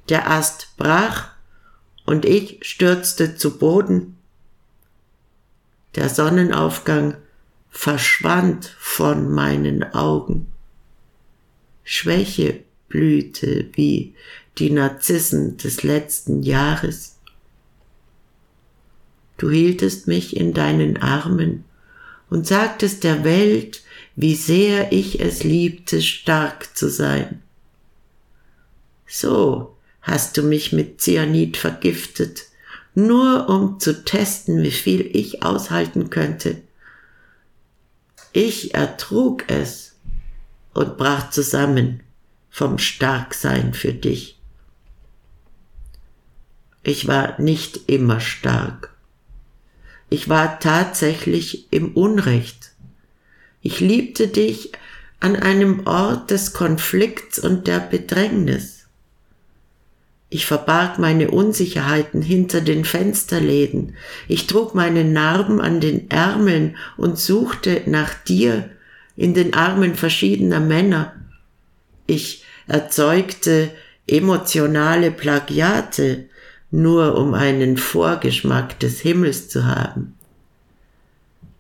Der 0.10 0.30
Ast 0.30 0.76
brach 0.76 1.30
und 2.06 2.26
ich 2.26 2.60
stürzte 2.64 3.38
zu 3.38 3.58
Boden. 3.58 4.18
Der 5.96 6.10
Sonnenaufgang 6.10 7.16
verschwand 7.70 8.76
von 8.78 9.32
meinen 9.32 9.94
Augen. 9.94 10.48
Schwäche 11.86 12.60
blühte 12.90 13.70
wie 13.74 14.14
die 14.58 14.70
Narzissen 14.70 15.58
des 15.58 15.84
letzten 15.84 16.44
Jahres. 16.44 17.18
Du 19.38 19.50
hieltest 19.50 20.08
mich 20.08 20.38
in 20.38 20.54
deinen 20.54 20.98
Armen 20.98 21.66
und 22.30 22.48
sagtest 22.48 23.04
der 23.04 23.24
Welt, 23.24 23.84
wie 24.16 24.36
sehr 24.36 24.92
ich 24.92 25.20
es 25.20 25.44
liebte, 25.44 26.02
stark 26.02 26.78
zu 26.78 26.90
sein. 26.90 27.42
So 29.08 29.76
hast 30.02 30.38
du 30.38 30.44
mich 30.44 30.72
mit 30.72 31.02
Cyanid 31.02 31.58
vergiftet, 31.58 32.44
nur 32.96 33.50
um 33.50 33.80
zu 33.80 34.04
testen, 34.04 34.62
wie 34.62 34.72
viel 34.72 35.10
ich 35.16 35.42
aushalten 35.44 36.10
könnte. 36.10 36.62
Ich 38.34 38.74
ertrug 38.74 39.50
es 39.50 39.96
und 40.74 40.98
brach 40.98 41.30
zusammen 41.32 42.02
vom 42.50 42.78
Starksein 42.78 43.74
für 43.74 43.94
dich. 43.94 44.40
Ich 46.84 47.08
war 47.08 47.40
nicht 47.40 47.90
immer 47.90 48.20
stark. 48.20 48.94
Ich 50.10 50.30
war 50.30 50.60
tatsächlich 50.60 51.68
im 51.72 51.94
Unrecht. 51.94 52.72
Ich 53.62 53.80
liebte 53.80 54.28
dich 54.28 54.74
an 55.22 55.38
einem 55.38 55.88
Ort 55.88 56.30
des 56.30 56.52
Konflikts 56.52 57.40
und 57.40 57.68
der 57.68 57.80
Bedrängnis. 57.80 58.86
Ich 60.30 60.46
verbarg 60.46 61.00
meine 61.00 61.32
Unsicherheiten 61.32 62.22
hinter 62.22 62.60
den 62.60 62.84
Fensterläden. 62.84 63.96
Ich 64.28 64.48
trug 64.48 64.76
meine 64.76 65.06
Narben 65.06 65.62
an 65.62 65.80
den 65.80 66.12
Ärmeln 66.12 66.76
und 66.98 67.18
suchte 67.18 67.84
nach 67.86 68.14
dir 68.14 68.70
in 69.16 69.34
den 69.34 69.54
Armen 69.54 69.96
verschiedener 69.96 70.60
Männer. 70.60 71.14
Ich 72.08 72.44
erzeugte 72.68 73.72
emotionale 74.08 75.12
Plagiate, 75.12 76.26
nur 76.74 77.20
um 77.20 77.36
einen 77.36 77.78
Vorgeschmack 77.78 78.80
des 78.80 79.00
Himmels 79.00 79.48
zu 79.48 79.68
haben. 79.68 80.16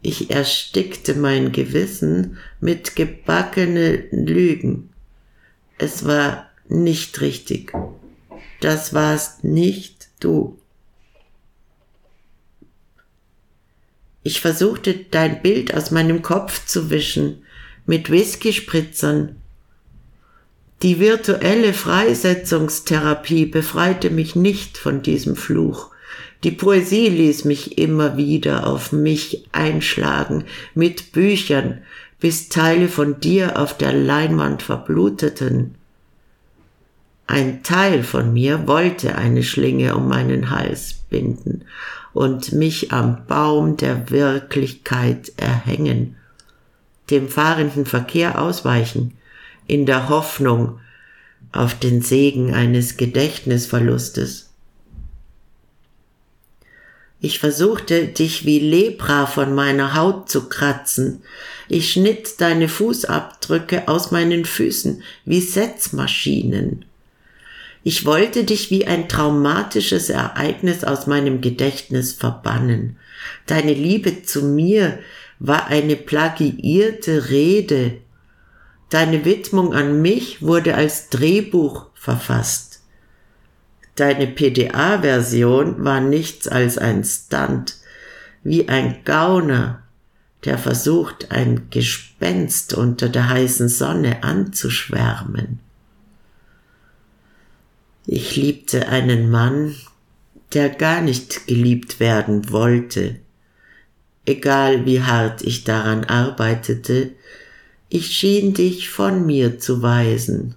Ich 0.01 0.31
erstickte 0.31 1.13
mein 1.13 1.51
Gewissen 1.51 2.39
mit 2.59 2.95
gebackenen 2.95 4.05
Lügen. 4.09 4.89
Es 5.77 6.07
war 6.07 6.49
nicht 6.67 7.21
richtig. 7.21 7.73
Das 8.59 8.95
warst 8.95 9.43
nicht 9.43 10.09
du. 10.19 10.57
Ich 14.23 14.41
versuchte 14.41 14.95
dein 14.95 15.43
Bild 15.43 15.75
aus 15.75 15.91
meinem 15.91 16.23
Kopf 16.23 16.65
zu 16.65 16.89
wischen 16.89 17.43
mit 17.85 18.09
Whiskyspritzern, 18.09 19.35
die 20.83 20.99
virtuelle 20.99 21.73
Freisetzungstherapie 21.73 23.45
befreite 23.45 24.09
mich 24.09 24.35
nicht 24.35 24.77
von 24.77 25.01
diesem 25.01 25.37
Fluch. 25.37 25.91
Die 26.43 26.51
Poesie 26.51 27.07
ließ 27.07 27.45
mich 27.45 27.77
immer 27.77 28.17
wieder 28.17 28.67
auf 28.67 28.91
mich 28.91 29.47
einschlagen 29.53 30.43
mit 30.75 31.13
Büchern, 31.13 31.79
bis 32.19 32.49
Teile 32.49 32.89
von 32.89 33.21
dir 33.21 33.57
auf 33.57 33.77
der 33.77 33.93
Leinwand 33.93 34.61
verbluteten. 34.61 35.75
Ein 37.27 37.63
Teil 37.63 38.03
von 38.03 38.33
mir 38.33 38.67
wollte 38.67 39.15
eine 39.15 39.43
Schlinge 39.43 39.95
um 39.95 40.09
meinen 40.09 40.49
Hals 40.49 40.95
binden 41.09 41.63
und 42.11 42.51
mich 42.51 42.91
am 42.91 43.25
Baum 43.25 43.77
der 43.77 44.09
Wirklichkeit 44.09 45.31
erhängen, 45.37 46.17
dem 47.09 47.29
fahrenden 47.29 47.85
Verkehr 47.85 48.41
ausweichen, 48.41 49.13
in 49.67 49.85
der 49.85 50.09
Hoffnung 50.09 50.79
auf 51.51 51.77
den 51.77 52.01
Segen 52.01 52.53
eines 52.53 52.97
Gedächtnisverlustes. 52.97 54.49
Ich 57.25 57.39
versuchte, 57.39 58.07
dich 58.07 58.45
wie 58.45 58.59
Lepra 58.59 59.27
von 59.27 59.55
meiner 59.55 59.95
Haut 59.95 60.29
zu 60.29 60.49
kratzen. 60.49 61.21
Ich 61.69 61.93
schnitt 61.93 62.41
deine 62.41 62.67
Fußabdrücke 62.67 63.87
aus 63.87 64.11
meinen 64.11 64.43
Füßen 64.43 65.03
wie 65.23 65.39
Setzmaschinen. 65.39 66.83
Ich 67.85 68.05
wollte 68.05 68.43
dich 68.43 68.71
wie 68.71 68.87
ein 68.87 69.07
traumatisches 69.07 70.09
Ereignis 70.09 70.83
aus 70.83 71.07
meinem 71.07 71.39
Gedächtnis 71.39 72.11
verbannen. 72.11 72.97
Deine 73.45 73.73
Liebe 73.73 74.23
zu 74.23 74.43
mir 74.43 74.99
war 75.39 75.67
eine 75.67 75.95
plagiierte 75.95 77.29
Rede, 77.29 77.99
Deine 78.93 79.25
Widmung 79.25 79.73
an 79.73 80.03
mich 80.03 80.43
wurde 80.43 80.75
als 80.75 81.09
Drehbuch 81.09 81.87
verfasst. 81.95 82.83
Deine 83.95 84.27
PDA-Version 84.27 85.83
war 85.83 85.99
nichts 85.99 86.47
als 86.47 86.77
ein 86.77 87.03
Stunt, 87.03 87.77
wie 88.43 88.69
ein 88.69 88.99
Gauner, 89.03 89.81
der 90.45 90.59
versucht, 90.59 91.31
ein 91.31 91.71
Gespenst 91.71 92.75
unter 92.75 93.09
der 93.09 93.29
heißen 93.29 93.67
Sonne 93.67 94.21
anzuschwärmen. 94.21 95.57
Ich 98.05 98.35
liebte 98.35 98.89
einen 98.89 99.31
Mann, 99.31 99.73
der 100.53 100.69
gar 100.69 101.01
nicht 101.01 101.47
geliebt 101.47 101.99
werden 101.99 102.51
wollte. 102.51 103.15
Egal 104.27 104.85
wie 104.85 105.01
hart 105.01 105.41
ich 105.41 105.63
daran 105.63 106.03
arbeitete, 106.03 107.13
ich 107.93 108.07
schien 108.17 108.55
dich 108.55 108.89
von 108.89 109.23
mir 109.27 109.59
zu 109.59 109.83
weisen. 109.83 110.55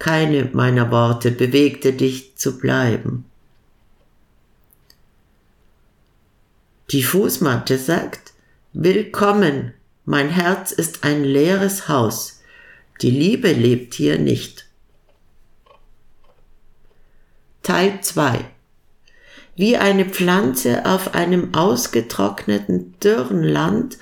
Keine 0.00 0.46
meiner 0.52 0.90
Worte 0.90 1.30
bewegte 1.30 1.92
dich 1.92 2.34
zu 2.34 2.58
bleiben. 2.58 3.26
Die 6.90 7.04
Fußmatte 7.04 7.78
sagt, 7.78 8.32
Willkommen, 8.72 9.72
mein 10.04 10.30
Herz 10.30 10.72
ist 10.72 11.04
ein 11.04 11.22
leeres 11.22 11.86
Haus, 11.86 12.40
die 13.02 13.12
Liebe 13.12 13.52
lebt 13.52 13.94
hier 13.94 14.18
nicht. 14.18 14.66
Teil 17.62 18.00
2 18.00 18.46
Wie 19.54 19.76
eine 19.76 20.06
Pflanze 20.06 20.86
auf 20.86 21.14
einem 21.14 21.54
ausgetrockneten, 21.54 22.98
dürren 22.98 23.44
Land 23.44 23.96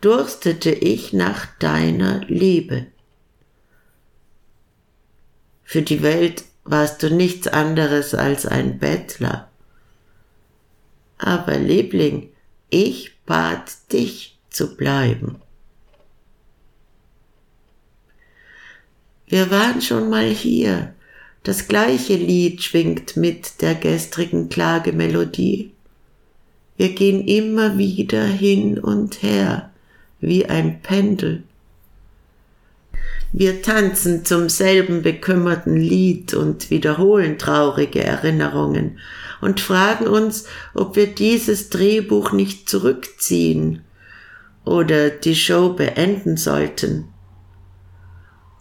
durstete 0.00 0.70
ich 0.70 1.12
nach 1.12 1.46
deiner 1.58 2.20
Liebe. 2.26 2.86
Für 5.64 5.82
die 5.82 6.02
Welt 6.02 6.44
warst 6.64 7.02
du 7.02 7.10
nichts 7.10 7.48
anderes 7.48 8.14
als 8.14 8.46
ein 8.46 8.78
Bettler. 8.78 9.50
Aber 11.18 11.56
Liebling, 11.56 12.30
ich 12.70 13.16
bat 13.24 13.72
dich 13.92 14.38
zu 14.50 14.76
bleiben. 14.76 15.40
Wir 19.26 19.50
waren 19.50 19.82
schon 19.82 20.08
mal 20.08 20.28
hier. 20.28 20.94
Das 21.42 21.68
gleiche 21.68 22.14
Lied 22.16 22.62
schwingt 22.62 23.16
mit 23.16 23.60
der 23.60 23.74
gestrigen 23.74 24.48
Klagemelodie. 24.48 25.72
Wir 26.76 26.94
gehen 26.94 27.26
immer 27.26 27.78
wieder 27.78 28.24
hin 28.24 28.78
und 28.78 29.22
her 29.22 29.72
wie 30.26 30.44
ein 30.46 30.82
Pendel. 30.82 31.44
Wir 33.32 33.62
tanzen 33.62 34.24
zum 34.24 34.48
selben 34.48 35.02
bekümmerten 35.02 35.76
Lied 35.76 36.34
und 36.34 36.68
wiederholen 36.68 37.38
traurige 37.38 38.02
Erinnerungen 38.02 38.98
und 39.40 39.60
fragen 39.60 40.08
uns, 40.08 40.46
ob 40.74 40.96
wir 40.96 41.06
dieses 41.06 41.70
Drehbuch 41.70 42.32
nicht 42.32 42.68
zurückziehen 42.68 43.84
oder 44.64 45.10
die 45.10 45.36
Show 45.36 45.74
beenden 45.74 46.36
sollten. 46.36 47.04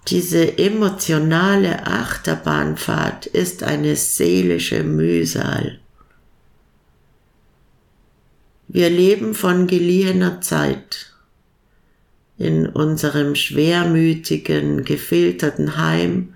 Diese 0.07 0.59
emotionale 0.59 1.87
Achterbahnfahrt 1.87 3.25
ist 3.25 3.63
eine 3.63 3.95
seelische 3.95 4.83
Mühsal. 4.83 5.79
Wir 8.67 8.91
leben 8.91 9.33
von 9.33 9.65
geliehener 9.65 10.41
Zeit 10.41 11.14
in 12.37 12.67
unserem 12.67 13.35
schwermütigen, 13.35 14.83
gefilterten 14.83 15.77
Heim 15.77 16.35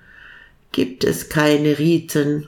gibt 0.71 1.03
es 1.03 1.29
keine 1.29 1.79
Riten. 1.79 2.47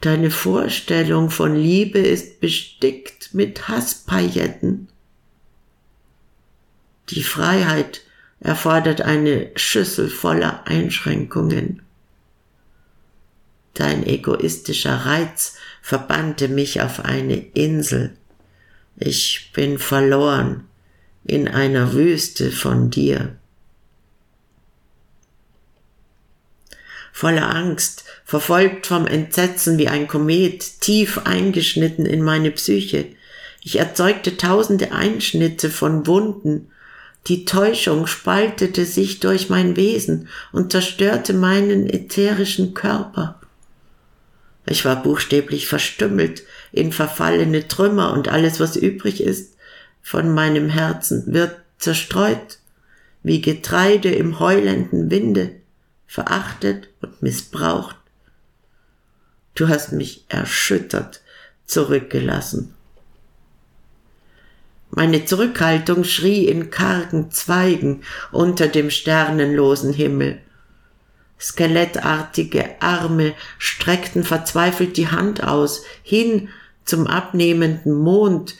Deine 0.00 0.30
Vorstellung 0.30 1.30
von 1.30 1.54
Liebe 1.54 1.98
ist 1.98 2.40
bestickt 2.40 3.34
mit 3.34 3.68
Hasspailletten. 3.68 4.88
Die 7.10 7.22
Freiheit 7.22 8.02
erfordert 8.40 9.00
eine 9.00 9.50
Schüssel 9.56 10.08
voller 10.08 10.66
Einschränkungen. 10.66 11.82
Dein 13.74 14.06
egoistischer 14.06 14.94
Reiz 14.94 15.56
verbannte 15.82 16.48
mich 16.48 16.80
auf 16.80 17.04
eine 17.04 17.36
Insel. 17.36 18.16
Ich 18.96 19.50
bin 19.52 19.78
verloren 19.78 20.67
in 21.28 21.46
einer 21.46 21.92
Wüste 21.92 22.50
von 22.50 22.90
dir. 22.90 23.36
Voller 27.12 27.54
Angst, 27.54 28.04
verfolgt 28.24 28.86
vom 28.86 29.06
Entsetzen 29.06 29.76
wie 29.76 29.88
ein 29.88 30.08
Komet, 30.08 30.80
tief 30.80 31.18
eingeschnitten 31.24 32.06
in 32.06 32.22
meine 32.22 32.50
Psyche. 32.50 33.06
Ich 33.62 33.78
erzeugte 33.78 34.36
tausende 34.38 34.92
Einschnitte 34.92 35.68
von 35.68 36.06
Wunden. 36.06 36.70
Die 37.26 37.44
Täuschung 37.44 38.06
spaltete 38.06 38.86
sich 38.86 39.20
durch 39.20 39.50
mein 39.50 39.76
Wesen 39.76 40.28
und 40.52 40.72
zerstörte 40.72 41.34
meinen 41.34 41.90
ätherischen 41.90 42.72
Körper. 42.72 43.38
Ich 44.64 44.86
war 44.86 45.02
buchstäblich 45.02 45.66
verstümmelt 45.66 46.44
in 46.72 46.92
verfallene 46.92 47.68
Trümmer 47.68 48.14
und 48.14 48.28
alles, 48.28 48.60
was 48.60 48.76
übrig 48.76 49.22
ist 49.22 49.57
von 50.08 50.32
meinem 50.32 50.70
Herzen, 50.70 51.34
wird 51.34 51.60
zerstreut 51.76 52.60
wie 53.22 53.42
Getreide 53.42 54.10
im 54.10 54.40
heulenden 54.40 55.10
Winde, 55.10 55.56
verachtet 56.06 56.88
und 57.02 57.20
missbraucht. 57.20 57.96
Du 59.54 59.68
hast 59.68 59.92
mich 59.92 60.24
erschüttert 60.30 61.20
zurückgelassen. 61.66 62.74
Meine 64.90 65.26
Zurückhaltung 65.26 66.04
schrie 66.04 66.46
in 66.46 66.70
kargen 66.70 67.30
Zweigen 67.30 68.02
unter 68.32 68.66
dem 68.66 68.88
sternenlosen 68.88 69.92
Himmel. 69.92 70.40
Skelettartige 71.38 72.80
Arme 72.80 73.34
streckten 73.58 74.24
verzweifelt 74.24 74.96
die 74.96 75.08
Hand 75.08 75.44
aus, 75.44 75.82
hin 76.02 76.48
zum 76.86 77.06
abnehmenden 77.06 77.92
Mond, 77.92 78.54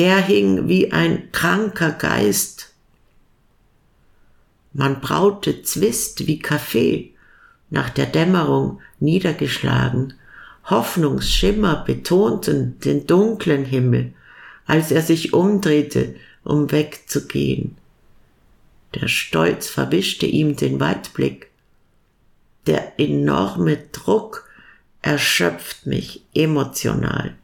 der 0.00 0.16
hing 0.16 0.66
wie 0.66 0.92
ein 0.92 1.30
kranker 1.30 1.90
Geist. 1.90 2.72
Man 4.72 5.02
braute 5.02 5.62
Zwist 5.62 6.26
wie 6.26 6.38
Kaffee, 6.38 7.12
nach 7.68 7.90
der 7.90 8.06
Dämmerung 8.06 8.80
niedergeschlagen. 8.98 10.14
Hoffnungsschimmer 10.64 11.84
betonten 11.84 12.80
den 12.80 13.06
dunklen 13.06 13.66
Himmel, 13.66 14.14
als 14.64 14.90
er 14.90 15.02
sich 15.02 15.34
umdrehte, 15.34 16.14
um 16.44 16.72
wegzugehen. 16.72 17.76
Der 18.94 19.06
Stolz 19.06 19.68
verwischte 19.68 20.24
ihm 20.24 20.56
den 20.56 20.80
Weitblick. 20.80 21.50
Der 22.66 22.98
enorme 22.98 23.76
Druck 23.92 24.48
erschöpft 25.02 25.84
mich 25.84 26.24
emotional. 26.32 27.36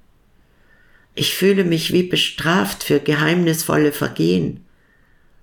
Ich 1.16 1.34
fühle 1.34 1.64
mich 1.64 1.92
wie 1.92 2.04
bestraft 2.04 2.84
für 2.84 3.00
geheimnisvolle 3.00 3.90
Vergehen. 3.90 4.64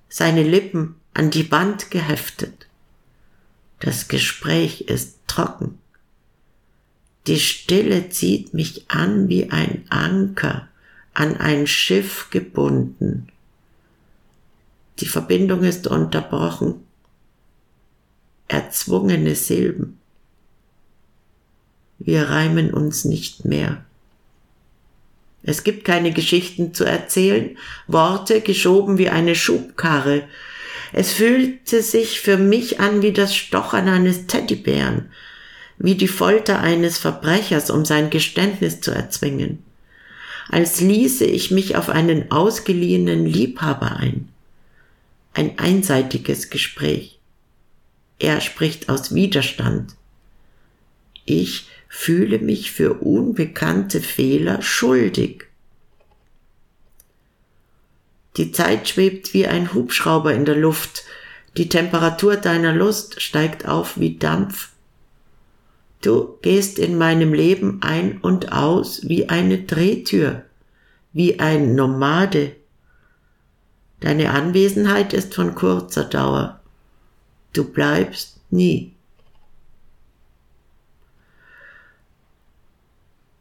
Seine 0.08 0.44
Lippen 0.44 0.96
an 1.14 1.30
die 1.30 1.52
Wand 1.52 1.92
geheftet. 1.92 2.68
Das 3.82 4.08
Gespräch 4.08 4.82
ist 4.82 5.18
trocken. 5.28 5.80
Die 7.28 7.40
Stille 7.40 8.10
zieht 8.10 8.54
mich 8.54 8.90
an 8.90 9.28
wie 9.28 9.50
ein 9.50 9.84
Anker 9.90 10.70
an 11.14 11.38
ein 11.38 11.68
Schiff 11.68 12.30
gebunden. 12.32 13.28
Die 15.00 15.06
Verbindung 15.06 15.64
ist 15.64 15.88
unterbrochen 15.88 16.86
erzwungene 18.48 19.36
Silben. 19.36 20.00
Wir 21.98 22.30
reimen 22.30 22.74
uns 22.74 23.06
nicht 23.06 23.46
mehr. 23.46 23.84
Es 25.44 25.66
gibt 25.66 25.84
keine 25.84 26.14
Geschichten 26.14 26.74
zu 26.74 26.86
erzählen, 26.86 27.58
Worte 27.88 28.42
geschoben 28.42 28.98
wie 28.98 29.10
eine 29.10 29.36
Schubkarre. 29.36 30.24
Es 30.94 31.12
fühlte 31.12 31.82
sich 31.82 32.22
für 32.22 32.38
mich 32.38 32.80
an 32.80 33.02
wie 33.02 33.12
das 33.12 33.36
Stochern 33.36 33.90
eines 33.90 34.26
Teddybären, 34.28 35.12
wie 35.78 35.96
die 35.96 36.08
Folter 36.08 36.60
eines 36.62 36.98
Verbrechers, 36.98 37.70
um 37.70 37.84
sein 37.84 38.10
Geständnis 38.10 38.80
zu 38.80 38.92
erzwingen, 38.92 39.64
als 40.50 40.80
ließe 40.80 41.26
ich 41.26 41.52
mich 41.52 41.76
auf 41.76 41.90
einen 41.90 42.32
ausgeliehenen 42.32 43.26
Liebhaber 43.26 43.98
ein. 43.98 44.30
Ein 45.34 45.58
einseitiges 45.58 46.52
Gespräch. 46.52 47.20
Er 48.20 48.40
spricht 48.40 48.88
aus 48.88 49.16
Widerstand. 49.16 49.96
Ich 51.26 51.68
fühle 51.96 52.40
mich 52.40 52.72
für 52.72 52.96
unbekannte 52.96 54.02
Fehler 54.02 54.64
schuldig. 54.64 55.46
Die 58.36 58.52
Zeit 58.52 58.90
schwebt 58.90 59.36
wie 59.36 59.46
ein 59.46 59.76
Hubschrauber 59.76 60.34
in 60.34 60.44
der 60.44 60.58
Luft. 60.58 61.04
Die 61.56 61.70
Temperatur 61.70 62.36
deiner 62.36 62.74
Lust 62.74 63.22
steigt 63.22 63.68
auf 63.68 64.00
wie 64.00 64.18
Dampf. 64.18 64.72
Du 66.02 66.40
gehst 66.42 66.80
in 66.80 66.98
meinem 66.98 67.32
Leben 67.32 67.84
ein 67.84 68.18
und 68.18 68.52
aus 68.52 69.08
wie 69.08 69.30
eine 69.30 69.60
Drehtür, 69.60 70.42
wie 71.14 71.40
ein 71.40 71.76
Nomade. 71.76 72.56
Deine 74.00 74.32
Anwesenheit 74.32 75.14
ist 75.14 75.36
von 75.36 75.54
kurzer 75.54 76.06
Dauer. 76.06 76.60
Du 77.54 77.64
bleibst 77.64 78.40
nie. 78.50 78.93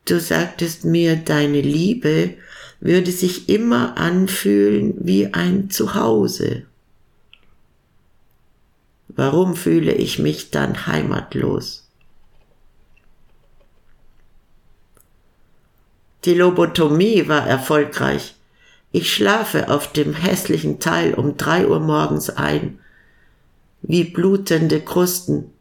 Du 0.05 0.19
sagtest 0.19 0.85
mir, 0.85 1.17
deine 1.17 1.61
Liebe 1.61 2.35
würde 2.81 3.13
sich 3.13 3.49
immer 3.49 3.97
anfühlen 3.97 4.95
wie 4.99 5.33
ein 5.33 5.71
Zuhause. 5.71 6.65
Warum 9.09 9.55
fühle 9.55 9.93
ich 9.93 10.19
mich 10.19 10.51
dann 10.51 10.87
heimatlos? 10.87 11.87
Die 16.25 16.35
Lobotomie 16.35 17.29
war 17.29 17.47
erfolgreich. 17.47 18.35
Ich 18.91 19.13
schlafe 19.13 19.69
auf 19.69 19.93
dem 19.93 20.15
hässlichen 20.15 20.81
Teil 20.81 21.15
um 21.15 21.37
drei 21.37 21.67
Uhr 21.67 21.81
morgens 21.81 22.31
ein 22.31 22.79
wie 23.83 24.05
blutende 24.05 24.81
Krusten. 24.81 25.53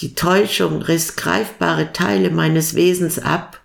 Die 0.00 0.14
Täuschung 0.14 0.82
riss 0.82 1.16
greifbare 1.16 1.92
Teile 1.92 2.30
meines 2.30 2.74
Wesens 2.74 3.18
ab, 3.18 3.60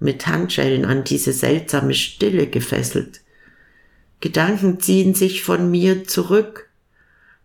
mit 0.00 0.26
Handschellen 0.26 0.84
an 0.84 1.04
diese 1.04 1.32
seltsame 1.32 1.94
Stille 1.94 2.48
gefesselt. 2.48 3.20
Gedanken 4.20 4.80
ziehen 4.80 5.14
sich 5.14 5.42
von 5.42 5.70
mir 5.70 6.04
zurück. 6.04 6.68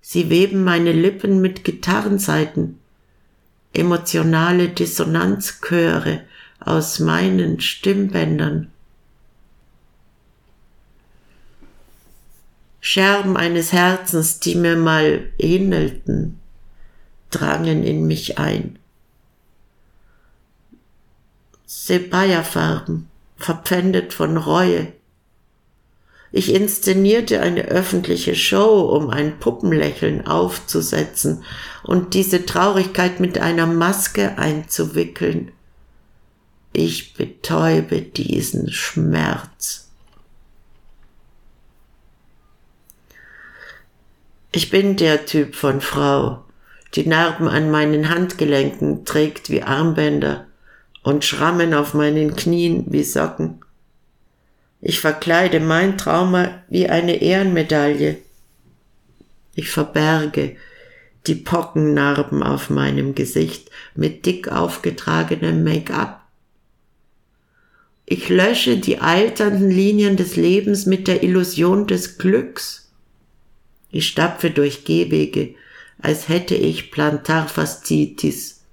Sie 0.02 0.30
weben 0.30 0.64
meine 0.64 0.92
Lippen 0.92 1.42
mit 1.42 1.64
Gitarrenseiten, 1.64 2.80
emotionale 3.74 4.70
Dissonanzchöre 4.70 6.22
aus 6.60 7.00
meinen 7.00 7.60
Stimmbändern. 7.60 8.72
Scherben 12.80 13.38
eines 13.38 13.74
Herzens, 13.74 14.40
die 14.40 14.56
mir 14.56 14.78
mal 14.78 15.30
ähnelten, 15.38 16.40
drangen 17.30 17.84
in 17.84 18.08
mich 18.08 18.38
ein. 18.38 18.80
Sepia-Farben, 21.66 23.10
verpfändet 23.36 24.14
von 24.14 24.38
Reue. 24.38 24.94
Ich 26.32 26.54
inszenierte 26.54 27.42
eine 27.42 27.66
öffentliche 27.66 28.36
Show, 28.36 28.82
um 28.82 29.10
ein 29.10 29.40
Puppenlächeln 29.40 30.28
aufzusetzen 30.28 31.44
und 31.84 32.14
diese 32.14 32.46
Traurigkeit 32.46 33.20
mit 33.20 33.38
einer 33.38 33.66
Maske 33.66 34.38
einzuwickeln. 34.38 35.52
Ich 36.74 37.14
betäube 37.14 38.02
diesen 38.02 38.72
Schmerz. 38.72 39.90
Ich 44.52 44.70
bin 44.70 44.96
der 44.96 45.26
Typ 45.26 45.56
von 45.56 45.82
Frau, 45.82 46.44
die 46.98 47.08
Narben 47.08 47.48
an 47.48 47.70
meinen 47.70 48.10
Handgelenken 48.10 49.06
trägt 49.06 49.52
wie 49.52 49.62
Armbänder 49.62 50.48
und 51.04 51.24
Schrammen 51.24 51.76
auf 51.76 51.94
meinen 51.94 52.36
Knien 52.36 52.86
wie 52.88 53.04
Socken. 53.04 53.62
Ich 54.82 55.00
verkleide 55.00 55.60
mein 55.60 55.98
Trauma 56.00 56.64
wie 56.70 56.90
eine 56.90 57.22
Ehrenmedaille. 57.22 58.18
Ich 59.54 59.70
verberge 59.70 60.56
die 61.28 61.36
Pockennarben 61.36 62.42
auf 62.42 62.72
meinem 62.72 63.14
Gesicht 63.14 63.70
mit 63.94 64.26
dick 64.26 64.52
aufgetragenem 64.52 65.64
Make-up. 65.64 66.22
Ich 68.08 68.30
lösche 68.30 68.78
die 68.78 69.00
alternden 69.00 69.70
Linien 69.70 70.16
des 70.18 70.36
Lebens 70.36 70.88
mit 70.88 71.08
der 71.08 71.22
Illusion 71.22 71.86
des 71.86 72.18
Glücks. 72.18 72.92
Ich 73.92 74.08
stapfe 74.08 74.50
durch 74.50 74.84
Gehwege, 74.84 75.54
als 76.00 76.30
hätte 76.30 76.56
ich 76.56 76.92
Plantarfaszitis. 76.92 78.64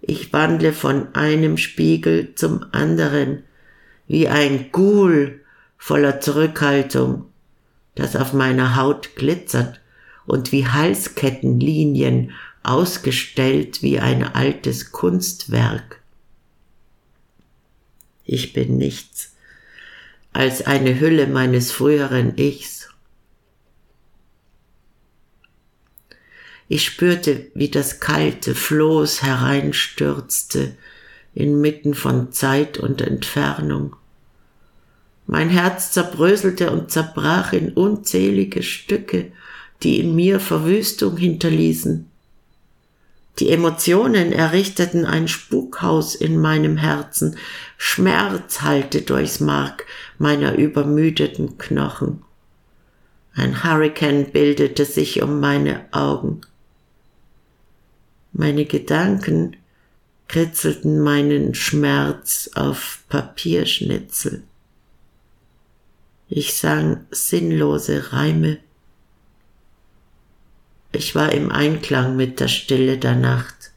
Ich 0.00 0.32
wandle 0.32 0.72
von 0.72 1.14
einem 1.14 1.56
Spiegel 1.56 2.34
zum 2.34 2.64
anderen, 2.72 3.44
wie 4.06 4.28
ein 4.28 4.70
Ghoul 4.72 5.40
voller 5.78 6.20
Zurückhaltung, 6.20 7.26
das 7.94 8.16
auf 8.16 8.32
meiner 8.32 8.76
Haut 8.76 9.16
glitzert 9.16 9.80
und 10.26 10.52
wie 10.52 10.66
Halskettenlinien 10.66 12.32
ausgestellt 12.62 13.82
wie 13.82 14.00
ein 14.00 14.24
altes 14.24 14.90
Kunstwerk. 14.90 16.00
Ich 18.24 18.52
bin 18.52 18.76
nichts 18.76 19.36
als 20.32 20.66
eine 20.66 21.00
Hülle 21.00 21.28
meines 21.28 21.72
früheren 21.72 22.36
Ichs. 22.36 22.75
Ich 26.68 26.84
spürte, 26.84 27.46
wie 27.54 27.68
das 27.68 28.00
kalte 28.00 28.54
Floß 28.54 29.22
hereinstürzte, 29.22 30.76
inmitten 31.34 31.94
von 31.94 32.32
Zeit 32.32 32.78
und 32.78 33.00
Entfernung. 33.00 33.94
Mein 35.26 35.48
Herz 35.48 35.92
zerbröselte 35.92 36.70
und 36.70 36.90
zerbrach 36.90 37.52
in 37.52 37.72
unzählige 37.72 38.62
Stücke, 38.62 39.32
die 39.82 40.00
in 40.00 40.14
mir 40.14 40.40
Verwüstung 40.40 41.16
hinterließen. 41.16 42.08
Die 43.38 43.50
Emotionen 43.50 44.32
errichteten 44.32 45.04
ein 45.04 45.28
Spukhaus 45.28 46.14
in 46.14 46.40
meinem 46.40 46.78
Herzen, 46.78 47.36
Schmerz 47.76 48.62
hallte 48.62 49.02
durchs 49.02 49.40
Mark 49.40 49.84
meiner 50.18 50.54
übermüdeten 50.54 51.58
Knochen. 51.58 52.22
Ein 53.34 53.62
Hurrikan 53.62 54.32
bildete 54.32 54.86
sich 54.86 55.22
um 55.22 55.40
meine 55.40 55.84
Augen. 55.92 56.40
Meine 58.38 58.64
Gedanken 58.64 59.56
kritzelten 60.28 61.00
meinen 61.00 61.54
Schmerz 61.54 62.50
auf 62.54 63.04
Papierschnitzel. 63.08 64.42
Ich 66.28 66.54
sang 66.54 67.06
sinnlose 67.10 68.12
Reime 68.12 68.58
ich 70.96 71.14
war 71.14 71.32
im 71.32 71.52
Einklang 71.52 72.16
mit 72.16 72.40
der 72.40 72.48
Stille 72.48 72.96
der 72.96 73.14
Nacht. 73.14 73.72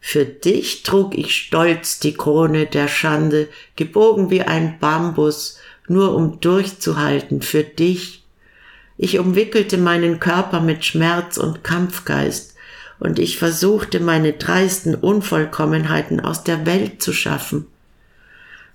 Für 0.00 0.24
dich 0.24 0.82
trug 0.82 1.16
ich 1.16 1.36
stolz 1.36 2.00
die 2.00 2.14
Krone 2.14 2.64
der 2.66 2.88
Schande, 2.88 3.48
gebogen 3.76 4.30
wie 4.30 4.40
ein 4.40 4.78
Bambus, 4.78 5.58
nur 5.86 6.14
um 6.14 6.40
durchzuhalten 6.40 7.42
für 7.42 7.62
dich. 7.62 8.19
Ich 9.02 9.18
umwickelte 9.18 9.78
meinen 9.78 10.20
Körper 10.20 10.60
mit 10.60 10.84
Schmerz 10.84 11.38
und 11.38 11.64
Kampfgeist, 11.64 12.54
und 12.98 13.18
ich 13.18 13.38
versuchte 13.38 13.98
meine 13.98 14.34
dreisten 14.34 14.94
Unvollkommenheiten 14.94 16.20
aus 16.20 16.44
der 16.44 16.66
Welt 16.66 17.02
zu 17.02 17.14
schaffen. 17.14 17.66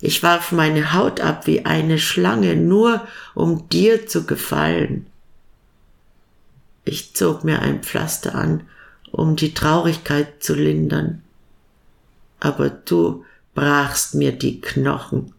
Ich 0.01 0.23
warf 0.23 0.51
meine 0.51 0.93
Haut 0.93 1.21
ab 1.21 1.45
wie 1.45 1.67
eine 1.67 1.99
Schlange, 1.99 2.55
nur 2.55 3.07
um 3.35 3.69
dir 3.69 4.07
zu 4.07 4.25
gefallen. 4.25 5.05
Ich 6.85 7.13
zog 7.13 7.43
mir 7.43 7.59
ein 7.59 7.83
Pflaster 7.83 8.33
an, 8.33 8.63
um 9.11 9.35
die 9.35 9.53
Traurigkeit 9.53 10.41
zu 10.41 10.55
lindern. 10.55 11.21
Aber 12.39 12.71
du 12.71 13.23
brachst 13.53 14.15
mir 14.15 14.31
die 14.31 14.59
Knochen 14.59 15.35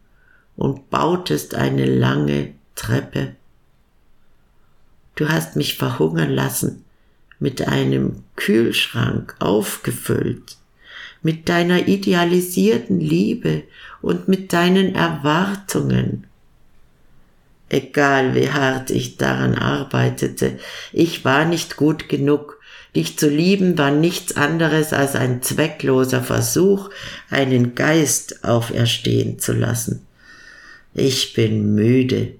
und 0.54 0.90
bautest 0.90 1.56
eine 1.56 1.86
lange 1.86 2.54
Treppe. 2.76 3.34
Du 5.16 5.28
hast 5.28 5.56
mich 5.56 5.76
verhungern 5.76 6.30
lassen, 6.30 6.84
mit 7.40 7.66
einem 7.66 8.22
Kühlschrank 8.36 9.34
aufgefüllt, 9.40 10.56
mit 11.22 11.48
deiner 11.48 11.88
idealisierten 11.88 13.00
Liebe 13.00 13.64
und 14.00 14.28
mit 14.28 14.52
deinen 14.52 14.94
Erwartungen 14.94 16.26
egal 17.68 18.34
wie 18.34 18.50
hart 18.50 18.90
ich 18.90 19.16
daran 19.16 19.54
arbeitete, 19.54 20.58
ich 20.92 21.24
war 21.24 21.44
nicht 21.44 21.76
gut 21.76 22.08
genug. 22.08 22.60
Dich 22.94 23.18
zu 23.18 23.28
lieben 23.28 23.76
war 23.76 23.90
nichts 23.90 24.36
anderes 24.36 24.94
als 24.94 25.16
ein 25.16 25.42
zweckloser 25.42 26.22
Versuch, 26.22 26.88
einen 27.28 27.74
Geist 27.74 28.42
auferstehen 28.44 29.38
zu 29.38 29.52
lassen. 29.52 30.06
Ich 30.94 31.34
bin 31.34 31.74
müde. 31.74 32.32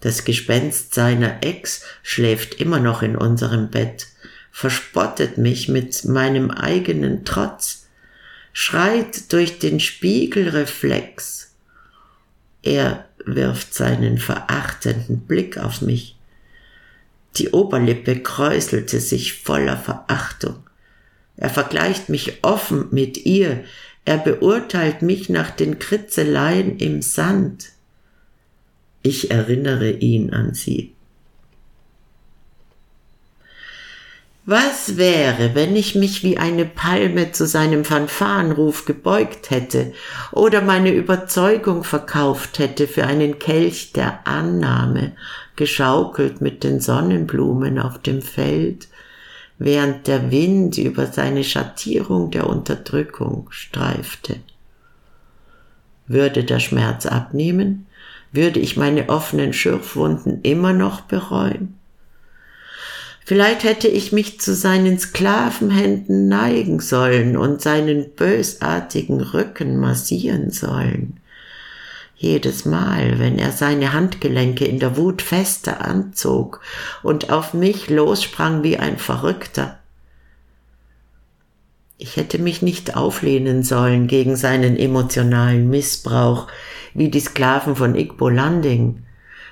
Das 0.00 0.24
Gespenst 0.24 0.94
seiner 0.94 1.42
Ex 1.42 1.82
schläft 2.02 2.54
immer 2.54 2.80
noch 2.80 3.02
in 3.02 3.16
unserem 3.16 3.70
Bett, 3.70 4.06
verspottet 4.50 5.38
mich 5.38 5.68
mit 5.68 6.04
meinem 6.04 6.50
eigenen 6.50 7.24
Trotz, 7.24 7.86
schreit 8.52 9.32
durch 9.32 9.58
den 9.58 9.78
Spiegelreflex, 9.78 11.50
er 12.62 13.06
wirft 13.24 13.74
seinen 13.74 14.18
verachtenden 14.18 15.20
Blick 15.20 15.58
auf 15.58 15.80
mich. 15.80 16.16
Die 17.36 17.50
Oberlippe 17.50 18.20
kräuselte 18.20 19.00
sich 19.00 19.34
voller 19.34 19.76
Verachtung. 19.76 20.56
Er 21.36 21.50
vergleicht 21.50 22.08
mich 22.08 22.42
offen 22.42 22.88
mit 22.90 23.24
ihr, 23.24 23.64
er 24.04 24.18
beurteilt 24.18 25.02
mich 25.02 25.28
nach 25.28 25.50
den 25.50 25.78
Kritzeleien 25.78 26.78
im 26.78 27.02
Sand. 27.02 27.70
Ich 29.02 29.30
erinnere 29.30 29.90
ihn 29.90 30.32
an 30.32 30.54
sie. 30.54 30.94
Was 34.46 34.96
wäre, 34.96 35.54
wenn 35.54 35.76
ich 35.76 35.94
mich 35.94 36.24
wie 36.24 36.36
eine 36.36 36.64
Palme 36.64 37.30
zu 37.30 37.46
seinem 37.46 37.84
Fanfarenruf 37.84 38.84
gebeugt 38.84 39.50
hätte 39.50 39.92
oder 40.32 40.60
meine 40.60 40.92
Überzeugung 40.92 41.84
verkauft 41.84 42.58
hätte 42.58 42.88
für 42.88 43.06
einen 43.06 43.38
Kelch 43.38 43.92
der 43.92 44.26
Annahme, 44.26 45.12
geschaukelt 45.56 46.40
mit 46.40 46.64
den 46.64 46.80
Sonnenblumen 46.80 47.78
auf 47.78 47.98
dem 47.98 48.22
Feld, 48.22 48.88
während 49.58 50.06
der 50.06 50.30
Wind 50.30 50.78
über 50.78 51.06
seine 51.06 51.44
Schattierung 51.44 52.30
der 52.30 52.48
Unterdrückung 52.48 53.46
streifte. 53.50 54.36
Würde 56.06 56.42
der 56.44 56.58
Schmerz 56.58 57.06
abnehmen? 57.06 57.86
Würde 58.32 58.60
ich 58.60 58.76
meine 58.76 59.08
offenen 59.08 59.52
Schürfwunden 59.52 60.40
immer 60.42 60.72
noch 60.72 61.00
bereuen? 61.00 61.76
Vielleicht 63.24 63.64
hätte 63.64 63.88
ich 63.88 64.12
mich 64.12 64.40
zu 64.40 64.54
seinen 64.54 64.98
Sklavenhänden 64.98 66.28
neigen 66.28 66.80
sollen 66.80 67.36
und 67.36 67.60
seinen 67.60 68.10
bösartigen 68.10 69.20
Rücken 69.20 69.78
massieren 69.78 70.50
sollen. 70.50 71.20
Jedes 72.16 72.66
Mal, 72.66 73.18
wenn 73.18 73.38
er 73.38 73.52
seine 73.52 73.92
Handgelenke 73.94 74.64
in 74.64 74.78
der 74.78 74.96
Wut 74.96 75.22
fester 75.22 75.80
anzog 75.84 76.60
und 77.02 77.30
auf 77.30 77.54
mich 77.54 77.88
lossprang 77.88 78.62
wie 78.62 78.76
ein 78.76 78.98
Verrückter. 78.98 79.79
Ich 82.02 82.16
hätte 82.16 82.38
mich 82.38 82.62
nicht 82.62 82.96
auflehnen 82.96 83.62
sollen 83.62 84.06
gegen 84.06 84.34
seinen 84.34 84.78
emotionalen 84.78 85.68
Missbrauch, 85.68 86.46
wie 86.94 87.10
die 87.10 87.20
Sklaven 87.20 87.76
von 87.76 87.94
Igbo 87.94 88.30
Landing. 88.30 89.02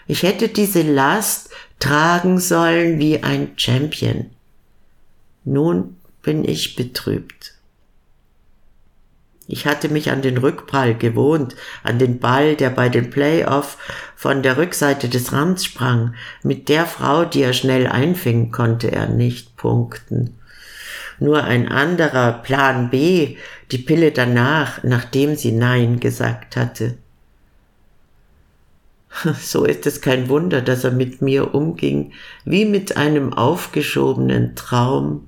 Ich 0.06 0.22
hätte 0.22 0.48
diese 0.48 0.80
Last 0.80 1.50
tragen 1.78 2.40
sollen 2.40 2.98
wie 2.98 3.22
ein 3.22 3.50
Champion. 3.56 4.30
Nun 5.44 5.96
bin 6.22 6.42
ich 6.42 6.74
betrübt. 6.74 7.52
Ich 9.46 9.66
hatte 9.66 9.90
mich 9.90 10.10
an 10.10 10.22
den 10.22 10.38
Rückprall 10.38 10.94
gewohnt, 10.94 11.54
an 11.82 11.98
den 11.98 12.18
Ball, 12.18 12.56
der 12.56 12.70
bei 12.70 12.88
den 12.88 13.10
Playoff 13.10 13.76
von 14.16 14.42
der 14.42 14.56
Rückseite 14.56 15.10
des 15.10 15.34
Rands 15.34 15.66
sprang. 15.66 16.14
Mit 16.42 16.70
der 16.70 16.86
Frau, 16.86 17.26
die 17.26 17.42
er 17.42 17.52
schnell 17.52 17.86
einfing, 17.86 18.52
konnte 18.52 18.90
er 18.90 19.06
nicht 19.06 19.58
punkten. 19.58 20.37
Nur 21.20 21.44
ein 21.44 21.68
anderer 21.68 22.32
Plan 22.32 22.90
B, 22.90 23.36
die 23.72 23.78
Pille 23.78 24.12
danach, 24.12 24.82
nachdem 24.84 25.34
sie 25.36 25.52
Nein 25.52 26.00
gesagt 26.00 26.56
hatte. 26.56 26.96
So 29.40 29.64
ist 29.64 29.86
es 29.86 30.00
kein 30.00 30.28
Wunder, 30.28 30.62
dass 30.62 30.84
er 30.84 30.92
mit 30.92 31.22
mir 31.22 31.54
umging, 31.54 32.12
wie 32.44 32.64
mit 32.64 32.96
einem 32.96 33.32
aufgeschobenen 33.32 34.54
Traum. 34.54 35.26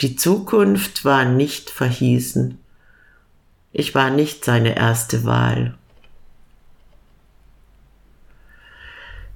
Die 0.00 0.16
Zukunft 0.16 1.04
war 1.04 1.24
nicht 1.24 1.70
verhießen. 1.70 2.58
Ich 3.72 3.94
war 3.94 4.10
nicht 4.10 4.44
seine 4.44 4.76
erste 4.76 5.24
Wahl. 5.24 5.74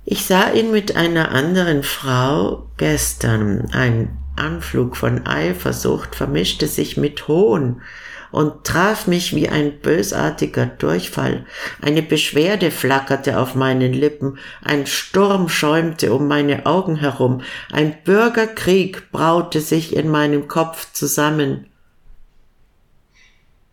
Ich 0.04 0.24
sah 0.24 0.50
ihn 0.50 0.72
mit 0.72 0.96
einer 0.96 1.30
anderen 1.30 1.82
Frau 1.82 2.66
gestern. 2.76 3.70
Ein 3.72 4.19
Anflug 4.36 4.96
von 4.96 5.26
Eifersucht 5.26 6.14
vermischte 6.14 6.66
sich 6.66 6.96
mit 6.96 7.28
Hohn 7.28 7.82
und 8.30 8.64
traf 8.64 9.06
mich 9.06 9.34
wie 9.34 9.48
ein 9.48 9.80
bösartiger 9.80 10.66
Durchfall. 10.66 11.46
Eine 11.80 12.02
Beschwerde 12.02 12.70
flackerte 12.70 13.38
auf 13.38 13.54
meinen 13.54 13.92
Lippen, 13.92 14.38
ein 14.62 14.86
Sturm 14.86 15.48
schäumte 15.48 16.12
um 16.12 16.28
meine 16.28 16.66
Augen 16.66 16.96
herum, 16.96 17.42
ein 17.72 17.96
Bürgerkrieg 18.04 19.10
braute 19.10 19.60
sich 19.60 19.96
in 19.96 20.08
meinem 20.08 20.48
Kopf 20.48 20.92
zusammen. 20.92 21.66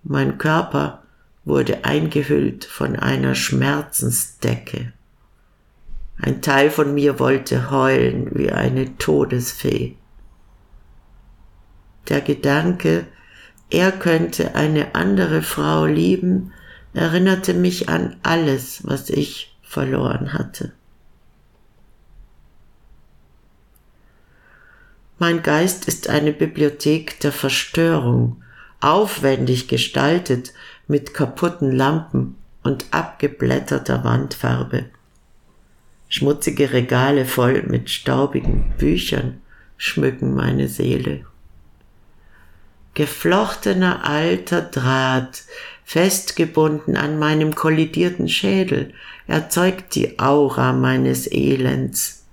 Mein 0.03 0.37
Körper 0.37 1.03
wurde 1.43 1.85
eingehüllt 1.85 2.65
von 2.65 2.95
einer 2.95 3.35
Schmerzensdecke. 3.35 4.93
Ein 6.19 6.41
Teil 6.41 6.71
von 6.71 6.93
mir 6.95 7.19
wollte 7.19 7.69
heulen 7.69 8.29
wie 8.33 8.51
eine 8.51 8.97
Todesfee. 8.97 9.96
Der 12.09 12.21
Gedanke, 12.21 13.05
er 13.69 13.91
könnte 13.91 14.55
eine 14.55 14.95
andere 14.95 15.41
Frau 15.41 15.85
lieben, 15.85 16.53
erinnerte 16.93 17.53
mich 17.53 17.89
an 17.89 18.15
alles, 18.23 18.81
was 18.87 19.09
ich 19.09 19.55
verloren 19.61 20.33
hatte. 20.33 20.71
Mein 25.19 25.41
Geist 25.41 25.87
ist 25.87 26.09
eine 26.09 26.31
Bibliothek 26.31 27.19
der 27.19 27.31
Verstörung, 27.31 28.43
aufwendig 28.79 29.67
gestaltet 29.67 30.53
mit 30.87 31.13
kaputten 31.13 31.71
Lampen 31.71 32.35
und 32.63 32.85
abgeblätterter 32.91 34.03
Wandfarbe. 34.03 34.85
Schmutzige 36.09 36.71
Regale 36.71 37.25
voll 37.25 37.63
mit 37.63 37.89
staubigen 37.89 38.73
Büchern 38.77 39.41
schmücken 39.77 40.33
meine 40.33 40.67
Seele. 40.67 41.25
Geflochtener 42.97 44.05
alter 44.05 44.63
Draht, 44.63 45.43
festgebunden 45.85 46.97
an 46.97 47.19
meinem 47.19 47.53
kollidierten 47.53 48.27
Schädel, 48.27 48.91
erzeugt 49.27 49.93
die 49.93 50.17
Aura 50.17 50.73
meines 50.73 51.31
Elends. 51.31 52.23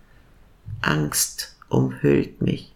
Angst 0.81 1.55
umhüllt 1.68 2.40
mich. 2.40 2.72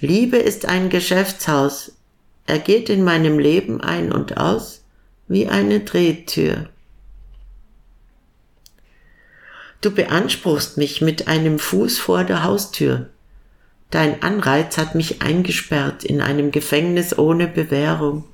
Liebe 0.00 0.38
ist 0.38 0.66
ein 0.66 0.90
Geschäftshaus. 0.90 1.92
Er 2.48 2.58
geht 2.58 2.88
in 2.88 3.04
meinem 3.04 3.38
Leben 3.38 3.80
ein 3.80 4.10
und 4.10 4.36
aus 4.36 4.82
wie 5.28 5.46
eine 5.46 5.78
Drehtür. 5.78 6.68
Du 9.80 9.92
beanspruchst 9.92 10.78
mich 10.78 11.00
mit 11.00 11.28
einem 11.28 11.60
Fuß 11.60 12.00
vor 12.00 12.24
der 12.24 12.42
Haustür. 12.42 13.10
Dein 13.94 14.24
Anreiz 14.24 14.76
hat 14.76 14.96
mich 14.96 15.22
eingesperrt 15.22 16.02
in 16.02 16.20
einem 16.20 16.50
Gefängnis 16.50 17.16
ohne 17.16 17.46
Bewährung. 17.46 18.24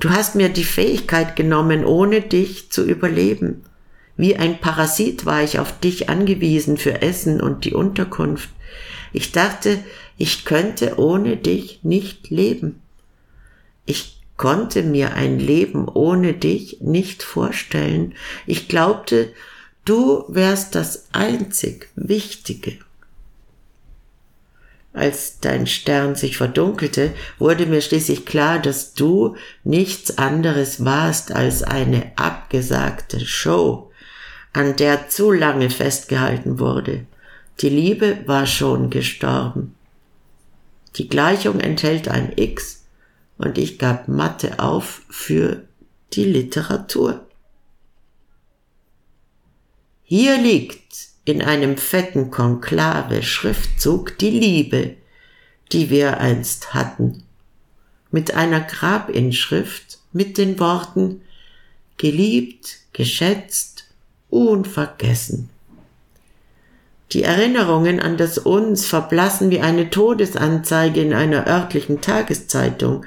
Du 0.00 0.10
hast 0.10 0.34
mir 0.34 0.48
die 0.48 0.64
Fähigkeit 0.64 1.36
genommen, 1.36 1.84
ohne 1.84 2.22
dich 2.22 2.72
zu 2.72 2.84
überleben. 2.84 3.62
Wie 4.16 4.34
ein 4.34 4.58
Parasit 4.58 5.26
war 5.26 5.44
ich 5.44 5.60
auf 5.60 5.78
dich 5.78 6.08
angewiesen 6.08 6.76
für 6.76 7.02
Essen 7.02 7.40
und 7.40 7.64
die 7.64 7.72
Unterkunft. 7.72 8.48
Ich 9.12 9.30
dachte, 9.30 9.78
ich 10.18 10.44
könnte 10.44 10.98
ohne 10.98 11.36
dich 11.36 11.84
nicht 11.84 12.28
leben. 12.28 12.82
Ich 13.84 14.20
konnte 14.36 14.82
mir 14.82 15.14
ein 15.14 15.38
Leben 15.38 15.86
ohne 15.86 16.32
dich 16.32 16.80
nicht 16.80 17.22
vorstellen. 17.22 18.16
Ich 18.44 18.66
glaubte, 18.66 19.32
Du 19.84 20.24
wärst 20.26 20.74
das 20.74 21.06
einzig 21.12 21.90
Wichtige. 21.94 22.78
Als 24.96 25.40
dein 25.40 25.66
Stern 25.66 26.14
sich 26.14 26.38
verdunkelte, 26.38 27.12
wurde 27.38 27.66
mir 27.66 27.82
schließlich 27.82 28.24
klar, 28.24 28.58
dass 28.58 28.94
du 28.94 29.36
nichts 29.62 30.16
anderes 30.16 30.86
warst 30.86 31.32
als 31.32 31.62
eine 31.62 32.12
abgesagte 32.16 33.20
Show, 33.20 33.90
an 34.54 34.74
der 34.76 35.10
zu 35.10 35.32
lange 35.32 35.68
festgehalten 35.68 36.58
wurde. 36.58 37.04
Die 37.60 37.68
Liebe 37.68 38.20
war 38.24 38.46
schon 38.46 38.88
gestorben. 38.88 39.74
Die 40.94 41.10
Gleichung 41.10 41.60
enthält 41.60 42.08
ein 42.08 42.32
X 42.34 42.86
und 43.36 43.58
ich 43.58 43.78
gab 43.78 44.08
Mathe 44.08 44.60
auf 44.60 45.02
für 45.10 45.62
die 46.14 46.24
Literatur. 46.24 47.26
Hier 50.04 50.38
liegt 50.38 51.08
in 51.26 51.42
einem 51.42 51.76
fetten 51.76 52.30
Konklave 52.30 53.22
Schriftzug 53.22 54.16
die 54.18 54.30
Liebe, 54.30 54.94
die 55.72 55.90
wir 55.90 56.18
einst 56.18 56.72
hatten, 56.72 57.24
mit 58.10 58.34
einer 58.34 58.60
Grabinschrift 58.60 59.98
mit 60.12 60.38
den 60.38 60.58
Worten 60.60 61.20
geliebt, 61.98 62.78
geschätzt, 62.92 63.84
unvergessen. 64.30 65.50
Die 67.12 67.24
Erinnerungen 67.24 68.00
an 68.00 68.16
das 68.16 68.38
Uns 68.38 68.86
verblassen 68.86 69.50
wie 69.50 69.60
eine 69.60 69.90
Todesanzeige 69.90 71.00
in 71.00 71.12
einer 71.12 71.46
örtlichen 71.46 72.00
Tageszeitung. 72.00 73.04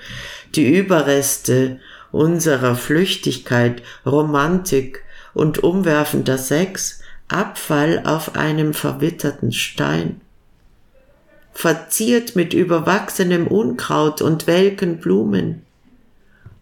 Die 0.56 0.78
Überreste 0.78 1.80
unserer 2.12 2.76
Flüchtigkeit, 2.76 3.82
Romantik 4.06 5.04
und 5.34 5.64
umwerfender 5.64 6.38
Sex 6.38 6.99
Abfall 7.30 8.02
auf 8.06 8.36
einem 8.36 8.74
verwitterten 8.74 9.52
Stein. 9.52 10.22
Verziert 11.54 12.36
mit 12.36 12.54
überwachsenem 12.56 13.46
Unkraut 13.46 14.22
und 14.22 14.48
welken 14.48 14.98
Blumen. 14.98 15.62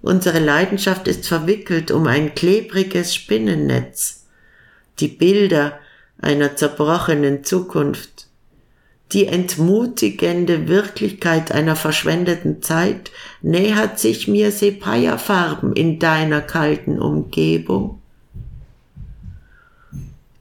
Unsere 0.02 0.40
Leidenschaft 0.40 1.08
ist 1.08 1.28
verwickelt 1.28 1.90
um 1.90 2.06
ein 2.06 2.36
klebriges 2.36 3.16
Spinnennetz. 3.16 4.26
Die 5.00 5.08
Bilder 5.08 5.80
einer 6.22 6.56
zerbrochenen 6.56 7.46
Zukunft. 7.46 8.28
Die 9.14 9.28
entmutigende 9.28 10.68
Wirklichkeit 10.68 11.54
einer 11.54 11.78
verschwendeten 11.78 12.62
Zeit 12.62 13.12
nähert 13.42 14.00
sich 14.00 14.28
mir 14.28 14.52
Sepia-Farben 14.52 15.74
in 15.74 16.00
deiner 16.00 16.42
kalten 16.42 17.00
Umgebung 17.00 18.02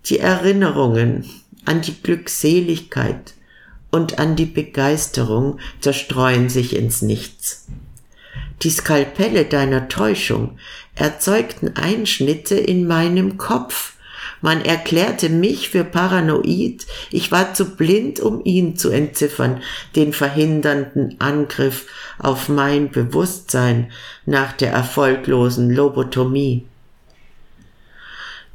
die 0.06 0.18
Erinnerungen 0.18 1.24
an 1.64 1.80
die 1.80 2.00
Glückseligkeit 2.00 3.34
und 3.90 4.18
an 4.18 4.36
die 4.36 4.46
Begeisterung 4.46 5.58
zerstreuen 5.80 6.48
sich 6.48 6.76
ins 6.76 7.02
Nichts. 7.02 7.66
Die 8.62 8.70
Skalpelle 8.70 9.44
deiner 9.44 9.88
Täuschung 9.88 10.58
erzeugten 10.94 11.76
Einschnitte 11.76 12.54
in 12.56 12.86
meinem 12.86 13.36
Kopf. 13.36 13.94
Man 14.40 14.64
erklärte 14.64 15.28
mich 15.28 15.70
für 15.70 15.84
paranoid, 15.84 16.86
ich 17.10 17.32
war 17.32 17.54
zu 17.54 17.76
blind, 17.76 18.20
um 18.20 18.44
ihn 18.44 18.76
zu 18.76 18.90
entziffern, 18.90 19.62
den 19.94 20.12
verhindernden 20.12 21.16
Angriff 21.20 21.86
auf 22.18 22.48
mein 22.48 22.90
Bewusstsein 22.90 23.90
nach 24.24 24.52
der 24.52 24.72
erfolglosen 24.72 25.70
Lobotomie. 25.70 26.64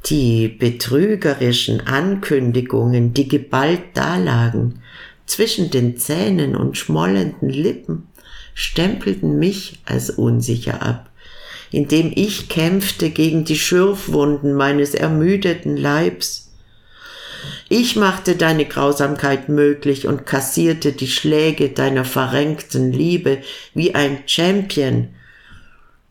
Die 0.06 0.48
betrügerischen 0.48 1.86
Ankündigungen, 1.86 3.14
die 3.14 3.28
geballt 3.28 3.82
dalagen, 3.94 4.80
zwischen 5.26 5.70
den 5.70 5.96
Zähnen 5.96 6.56
und 6.56 6.76
schmollenden 6.76 7.48
Lippen, 7.48 8.08
stempelten 8.54 9.38
mich 9.38 9.80
als 9.84 10.10
unsicher 10.10 10.82
ab, 10.82 11.10
indem 11.70 12.12
ich 12.14 12.48
kämpfte 12.48 13.10
gegen 13.10 13.44
die 13.44 13.58
Schürfwunden 13.58 14.54
meines 14.54 14.94
ermüdeten 14.94 15.76
Leibs. 15.76 16.52
Ich 17.68 17.96
machte 17.96 18.36
deine 18.36 18.66
Grausamkeit 18.66 19.48
möglich 19.48 20.06
und 20.06 20.26
kassierte 20.26 20.92
die 20.92 21.08
Schläge 21.08 21.70
deiner 21.70 22.04
verrenkten 22.04 22.92
Liebe 22.92 23.38
wie 23.72 23.94
ein 23.94 24.18
Champion. 24.26 25.08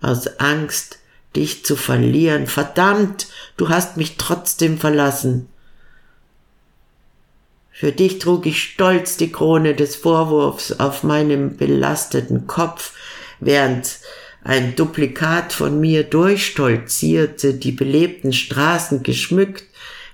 Aus 0.02 0.40
Angst 0.40 1.01
dich 1.36 1.66
zu 1.66 1.76
verlieren. 1.76 2.48
Verdammt, 2.48 3.28
du 3.58 3.70
hast 3.70 3.98
mich 3.98 4.18
trotzdem 4.18 4.78
verlassen. 4.78 5.48
Für 7.72 7.92
dich 7.92 8.20
trug 8.20 8.46
ich 8.46 8.62
stolz 8.62 9.18
die 9.18 9.32
Krone 9.32 9.74
des 9.74 9.96
Vorwurfs 9.96 10.80
auf 10.80 11.04
meinem 11.04 11.58
belasteten 11.58 12.46
Kopf, 12.46 12.94
während 13.40 13.98
ein 14.44 14.76
Duplikat 14.76 15.54
von 15.54 15.80
mir 15.80 16.04
durchstolzierte, 16.04 17.54
die 17.54 17.72
belebten 17.72 18.34
Straßen 18.34 19.04
geschmückt 19.04 19.64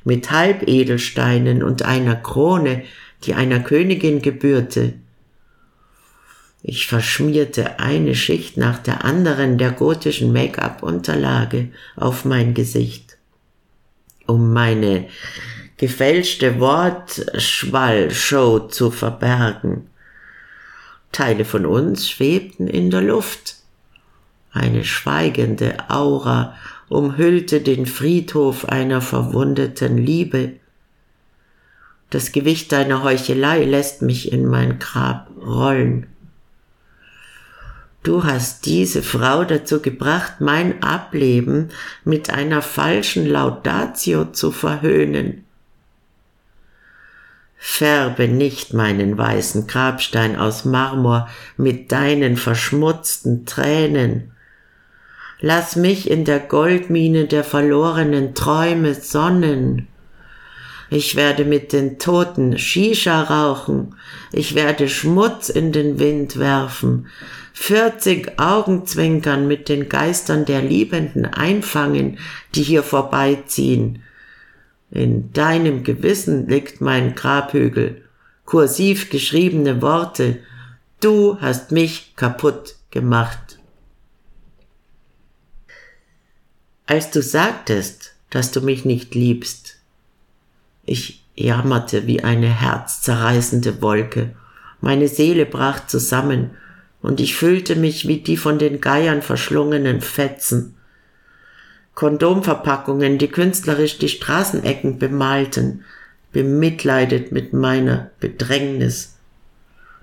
mit 0.04 0.32
Halbedelsteinen 0.32 1.64
und 1.64 1.84
einer 1.84 2.16
Krone, 2.16 2.84
die 3.24 3.34
einer 3.34 3.60
Königin 3.60 4.22
gebührte. 4.22 4.94
Ich 6.62 6.88
verschmierte 6.88 7.80
eine 7.80 8.16
Schicht 8.16 8.58
nach 8.58 8.80
der 8.80 9.06
anderen 9.06 9.58
der 9.58 9.72
gotischen 9.72 10.34
Make-up-Unterlage 10.34 11.70
auf 11.96 12.26
mein 12.26 12.54
Gesicht, 12.54 13.18
um 14.26 14.52
meine 14.54 15.08
gefälschte 15.78 16.60
Wortschwallshow 16.60 18.68
zu 18.68 18.92
verbergen. 18.92 19.90
Teile 21.12 21.46
von 21.46 21.66
uns 21.66 22.10
schwebten 22.10 22.68
in 22.68 22.92
der 22.92 23.02
Luft. 23.02 23.56
Eine 24.52 24.84
schweigende 24.84 25.90
Aura 25.90 26.56
umhüllte 26.90 27.62
den 27.62 27.86
Friedhof 27.86 28.66
einer 28.66 29.02
verwundeten 29.02 29.98
Liebe. 29.98 30.54
Das 32.10 32.32
Gewicht 32.32 32.72
deiner 32.72 33.04
Heuchelei 33.04 33.64
lässt 33.64 34.02
mich 34.02 34.32
in 34.32 34.48
mein 34.48 34.80
Grab 34.80 35.30
rollen. 35.46 36.08
Du 38.08 38.24
hast 38.24 38.66
diese 38.66 39.04
Frau 39.04 39.44
dazu 39.44 39.82
gebracht, 39.82 40.40
mein 40.40 40.82
Ableben 40.82 41.72
mit 42.06 42.30
einer 42.30 42.62
falschen 42.62 43.26
Laudatio 43.26 44.32
zu 44.32 44.52
verhöhnen. 44.52 45.44
Färbe 47.58 48.30
nicht 48.30 48.74
meinen 48.74 49.18
weißen 49.18 49.68
Grabstein 49.68 50.38
aus 50.38 50.64
Marmor 50.64 51.28
mit 51.58 51.92
deinen 51.92 52.38
verschmutzten 52.38 53.46
Tränen. 53.46 54.32
Lass 55.42 55.76
mich 55.76 56.10
in 56.10 56.24
der 56.24 56.40
Goldmine 56.40 57.26
der 57.26 57.44
verlorenen 57.44 58.34
Träume 58.34 58.94
sonnen. 58.96 59.90
Ich 60.90 61.18
werde 61.18 61.44
mit 61.44 61.74
den 61.74 62.00
Toten 62.00 62.58
Shisha 62.58 63.24
rauchen. 63.24 63.96
Ich 64.32 64.56
werde 64.56 64.88
Schmutz 64.88 65.50
in 65.50 65.74
den 65.74 66.00
Wind 66.00 66.40
werfen. 66.40 67.08
Vierzig 67.60 68.40
Augenzwinkern 68.40 69.48
mit 69.48 69.68
den 69.68 69.90
Geistern 69.90 70.46
der 70.46 70.62
Liebenden 70.62 71.26
einfangen, 71.26 72.20
die 72.56 72.62
hier 72.62 72.84
vorbeiziehen. 72.84 74.04
In 74.92 75.34
deinem 75.34 75.84
Gewissen 75.84 76.48
liegt 76.48 76.82
mein 76.82 77.14
Grabhügel. 77.16 78.04
Kursiv 78.46 79.10
geschriebene 79.10 79.82
Worte. 79.82 80.38
Du 81.02 81.42
hast 81.42 81.72
mich 81.72 82.16
kaputt 82.16 82.76
gemacht. 82.92 83.60
Als 86.86 87.10
du 87.12 87.22
sagtest, 87.22 88.14
dass 88.30 88.52
du 88.52 88.62
mich 88.62 88.86
nicht 88.86 89.14
liebst, 89.14 89.80
ich 90.86 91.26
jammerte 91.36 92.08
wie 92.08 92.24
eine 92.24 92.48
herzzerreißende 92.48 93.82
Wolke. 93.82 94.36
Meine 94.80 95.10
Seele 95.10 95.46
brach 95.46 95.88
zusammen 95.88 96.52
und 97.02 97.20
ich 97.20 97.36
fühlte 97.36 97.76
mich 97.76 98.08
wie 98.08 98.18
die 98.18 98.38
von 98.38 98.60
den 98.60 98.82
Geiern 98.82 99.22
verschlungenen 99.22 100.02
Fetzen. 100.02 100.76
Kondomverpackungen, 101.96 103.18
die 103.18 103.28
künstlerisch 103.28 103.98
die 103.98 104.10
Straßenecken 104.10 105.00
bemalten, 105.00 105.84
bemitleidet 106.32 107.32
mit 107.32 107.54
meiner 107.54 108.12
Bedrängnis. 108.20 109.16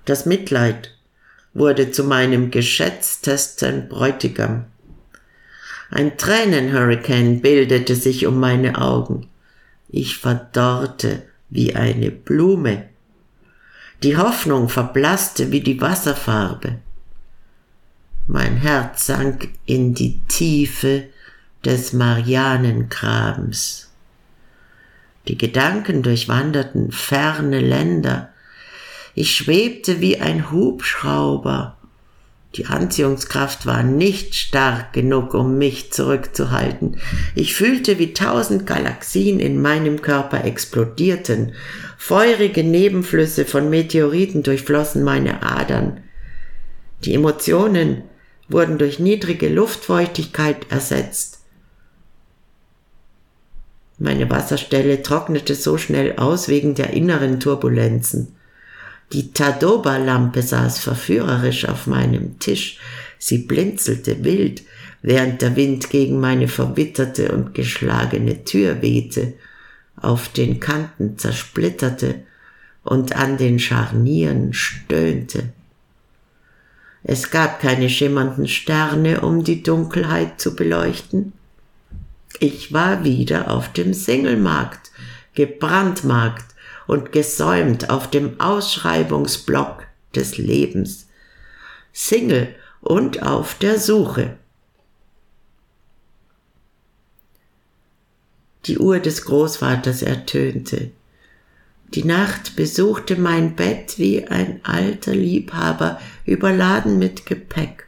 Das 0.03 0.25
Mitleid 0.25 0.91
wurde 1.53 1.91
zu 1.91 2.03
meinem 2.03 2.51
geschätztesten 2.51 3.87
Bräutigam. 3.87 4.65
Ein 5.89 6.17
Tränenhurrikan 6.17 7.41
bildete 7.41 7.95
sich 7.95 8.25
um 8.25 8.39
meine 8.39 8.81
Augen. 8.81 9.27
Ich 9.87 10.17
verdorrte 10.17 11.23
wie 11.49 11.75
eine 11.75 12.11
Blume. 12.11 12.89
Die 14.03 14.17
Hoffnung 14.17 14.67
verblasste 14.67 15.51
wie 15.51 15.61
die 15.61 15.79
Wasserfarbe. 15.79 16.79
Mein 18.27 18.57
Herz 18.57 19.05
sank 19.05 19.49
in 19.65 19.93
die 19.93 20.19
Tiefe 20.27 21.03
des 21.63 21.93
Marianengrabens. 21.93 23.91
Die 25.27 25.37
Gedanken 25.37 26.03
durchwanderten 26.03 26.91
ferne 26.91 27.59
Länder. 27.59 28.29
Ich 29.13 29.35
schwebte 29.35 30.01
wie 30.01 30.19
ein 30.19 30.51
Hubschrauber 30.51 31.75
die 32.55 32.67
Anziehungskraft 32.67 33.65
war 33.65 33.83
nicht 33.83 34.33
stark 34.33 34.93
genug, 34.93 35.33
um 35.33 35.57
mich 35.57 35.91
zurückzuhalten. 35.91 36.97
Ich 37.35 37.53
fühlte, 37.53 37.99
wie 37.99 38.13
tausend 38.13 38.65
Galaxien 38.65 39.41
in 39.41 39.61
meinem 39.61 40.01
Körper 40.01 40.45
explodierten. 40.45 41.53
Feurige 41.97 42.63
Nebenflüsse 42.63 43.43
von 43.43 43.69
Meteoriten 43.69 44.41
durchflossen 44.41 45.03
meine 45.03 45.43
Adern. 45.43 46.01
Die 47.03 47.13
Emotionen 47.13 48.03
wurden 48.47 48.77
durch 48.77 48.99
niedrige 48.99 49.49
Luftfeuchtigkeit 49.49 50.71
ersetzt. 50.71 51.39
Meine 53.97 54.29
Wasserstelle 54.29 55.01
trocknete 55.01 55.55
so 55.55 55.77
schnell 55.77 56.17
aus 56.17 56.47
wegen 56.47 56.75
der 56.75 56.91
inneren 56.91 57.39
Turbulenzen. 57.39 58.35
Die 59.13 59.31
Tadoba-Lampe 59.31 60.41
saß 60.41 60.79
verführerisch 60.79 61.65
auf 61.65 61.87
meinem 61.87 62.39
Tisch. 62.39 62.79
Sie 63.17 63.39
blinzelte 63.39 64.23
wild, 64.23 64.63
während 65.01 65.41
der 65.41 65.55
Wind 65.55 65.89
gegen 65.89 66.19
meine 66.19 66.47
verwitterte 66.47 67.31
und 67.31 67.53
geschlagene 67.53 68.43
Tür 68.43 68.81
wehte, 68.81 69.33
auf 69.95 70.29
den 70.29 70.59
Kanten 70.59 71.17
zersplitterte 71.17 72.23
und 72.83 73.15
an 73.15 73.37
den 73.37 73.59
Scharnieren 73.59 74.53
stöhnte. 74.53 75.53
Es 77.07 77.29
gab 77.29 77.59
keine 77.59 77.87
schimmernden 77.87 78.47
Sterne, 78.47 79.21
um 79.21 79.43
die 79.43 79.61
Dunkelheit 79.61 80.41
zu 80.41 80.55
beleuchten. 80.55 81.33
Ich 82.39 82.73
war 82.73 83.03
wieder 83.03 83.51
auf 83.51 83.71
dem 83.71 83.93
Singelmarkt, 83.93 84.89
gebrandmarkt 85.35 86.55
und 86.87 87.11
gesäumt 87.11 87.91
auf 87.91 88.09
dem 88.09 88.39
Ausschreibungsblock 88.39 89.85
des 90.15 90.39
Lebens, 90.39 91.07
Single 91.93 92.55
und 92.81 93.21
auf 93.21 93.53
der 93.53 93.77
Suche. 93.79 94.37
Die 98.65 98.79
Uhr 98.79 98.99
des 98.99 99.25
Großvaters 99.25 100.01
ertönte. 100.01 100.89
Die 101.95 102.03
Nacht 102.03 102.57
besuchte 102.57 103.15
mein 103.15 103.55
Bett 103.55 103.97
wie 103.97 104.27
ein 104.27 104.59
alter 104.63 105.15
Liebhaber, 105.15 105.97
überladen 106.25 106.99
mit 106.99 107.25
Gepäck. 107.25 107.87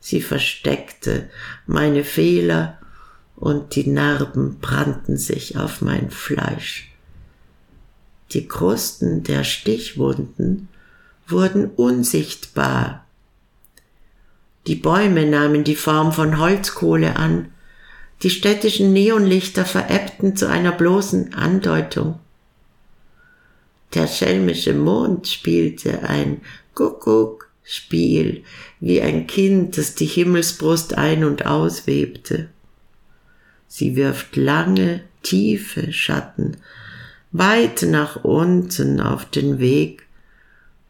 Sie 0.00 0.22
versteckte 0.22 1.28
meine 1.66 2.02
Fehler 2.02 2.78
und 3.36 3.74
die 3.74 3.86
Narben 3.86 4.58
brannten 4.60 5.18
sich 5.18 5.58
auf 5.58 5.82
mein 5.82 6.10
Fleisch. 6.10 6.90
Die 8.32 8.48
Krusten 8.48 9.22
der 9.22 9.44
Stichwunden 9.44 10.68
wurden 11.26 11.66
unsichtbar. 11.66 13.04
Die 14.66 14.76
Bäume 14.76 15.26
nahmen 15.26 15.62
die 15.62 15.76
Form 15.76 16.12
von 16.12 16.38
Holzkohle 16.38 17.16
an, 17.16 17.52
die 18.22 18.30
städtischen 18.30 18.94
Neonlichter 18.94 19.66
verebbten 19.66 20.36
zu 20.36 20.48
einer 20.48 20.72
bloßen 20.72 21.34
Andeutung. 21.34 22.18
Der 23.94 24.06
schelmische 24.06 24.74
Mond 24.74 25.28
spielte 25.28 26.02
ein 26.02 26.42
Kuckuck-Spiel, 26.74 28.44
wie 28.80 29.00
ein 29.00 29.26
Kind, 29.26 29.78
das 29.78 29.94
die 29.94 30.06
Himmelsbrust 30.06 30.94
ein- 30.94 31.24
und 31.24 31.46
auswebte. 31.46 32.48
Sie 33.66 33.96
wirft 33.96 34.36
lange, 34.36 35.02
tiefe 35.22 35.92
Schatten 35.92 36.56
weit 37.32 37.82
nach 37.82 38.24
unten 38.24 39.00
auf 39.00 39.24
den 39.26 39.58
Weg, 39.58 40.06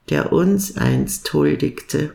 der 0.08 0.32
uns 0.32 0.76
einst 0.76 1.32
huldigte. 1.32 2.14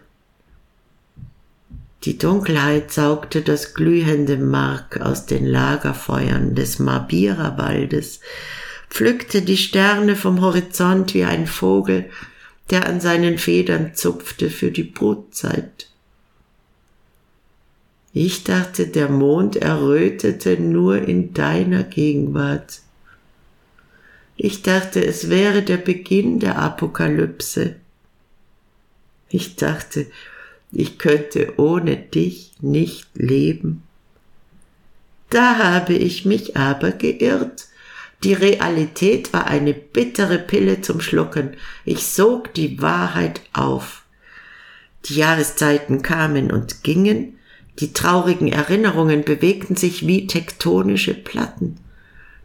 Die 2.03 2.17
Dunkelheit 2.17 2.91
saugte 2.91 3.41
das 3.41 3.73
glühende 3.73 4.37
Mark 4.37 4.99
aus 4.99 5.25
den 5.25 5.45
Lagerfeuern 5.45 6.53
des 6.55 6.79
Mabira-Waldes, 6.79 8.19
pflückte 8.93 9.41
die 9.41 9.57
Sterne 9.57 10.15
vom 10.15 10.41
Horizont 10.41 11.15
wie 11.15 11.23
ein 11.23 11.47
Vogel, 11.47 12.11
der 12.69 12.85
an 12.85 13.01
seinen 13.01 13.39
Federn 13.39 13.95
zupfte 13.95 14.51
für 14.51 14.69
die 14.69 14.83
Brutzeit. 14.83 15.89
Ich 18.13 18.43
dachte, 18.43 18.85
der 18.85 19.09
Mond 19.09 19.55
errötete 19.55 20.61
nur 20.61 21.01
in 21.01 21.33
deiner 21.33 21.81
Gegenwart. 21.81 22.81
Ich 24.37 24.61
dachte, 24.61 25.03
es 25.03 25.27
wäre 25.27 25.63
der 25.63 25.77
Beginn 25.77 26.39
der 26.39 26.59
Apokalypse. 26.59 27.77
Ich 29.29 29.55
dachte, 29.55 30.05
ich 30.71 30.99
könnte 30.99 31.53
ohne 31.57 31.97
dich 31.97 32.51
nicht 32.61 33.07
leben. 33.15 33.81
Da 35.31 35.57
habe 35.57 35.93
ich 35.93 36.25
mich 36.25 36.55
aber 36.55 36.91
geirrt. 36.91 37.69
Die 38.23 38.33
Realität 38.33 39.33
war 39.33 39.47
eine 39.47 39.73
bittere 39.73 40.39
Pille 40.39 40.81
zum 40.81 41.01
Schlucken. 41.01 41.57
Ich 41.83 42.07
sog 42.07 42.53
die 42.53 42.81
Wahrheit 42.81 43.41
auf. 43.51 44.03
Die 45.05 45.15
Jahreszeiten 45.15 46.01
kamen 46.01 46.49
und 46.49 46.83
gingen, 46.83 47.37
die 47.79 47.91
traurigen 47.91 48.51
Erinnerungen 48.51 49.25
bewegten 49.25 49.75
sich 49.75 50.07
wie 50.07 50.27
tektonische 50.27 51.13
Platten. 51.13 51.77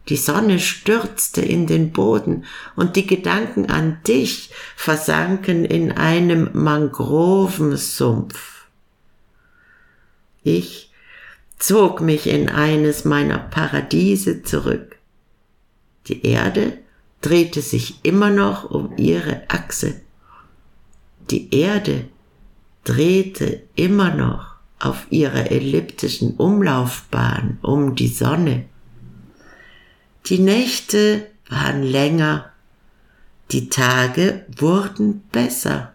Die 0.09 0.17
Sonne 0.17 0.59
stürzte 0.59 1.41
in 1.41 1.67
den 1.67 1.91
Boden 1.91 2.45
und 2.75 2.95
die 2.95 3.05
Gedanken 3.05 3.69
an 3.69 3.99
dich 4.07 4.49
versanken 4.75 5.65
in 5.65 5.91
einem 5.91 6.49
Mangrovensumpf. 6.53 8.65
Ich 10.43 10.91
zog 11.59 12.01
mich 12.01 12.25
in 12.27 12.49
eines 12.49 13.05
meiner 13.05 13.37
Paradiese 13.37 14.41
zurück. 14.41 14.88
Die 16.07 16.25
Erde 16.25 16.77
drehte 17.21 17.61
sich 17.61 17.99
immer 18.03 18.29
noch 18.29 18.69
um 18.69 18.97
ihre 18.97 19.43
Achse. 19.49 20.01
Die 21.29 21.53
Erde 21.53 22.05
drehte 22.83 23.61
immer 23.75 24.13
noch 24.13 24.55
auf 24.79 25.07
ihrer 25.09 25.51
elliptischen 25.51 26.35
Umlaufbahn 26.37 27.59
um 27.61 27.95
die 27.95 28.07
Sonne. 28.07 28.65
Die 30.27 30.39
Nächte 30.39 31.27
waren 31.49 31.83
länger, 31.83 32.51
die 33.51 33.69
Tage 33.69 34.45
wurden 34.57 35.21
besser. 35.31 35.93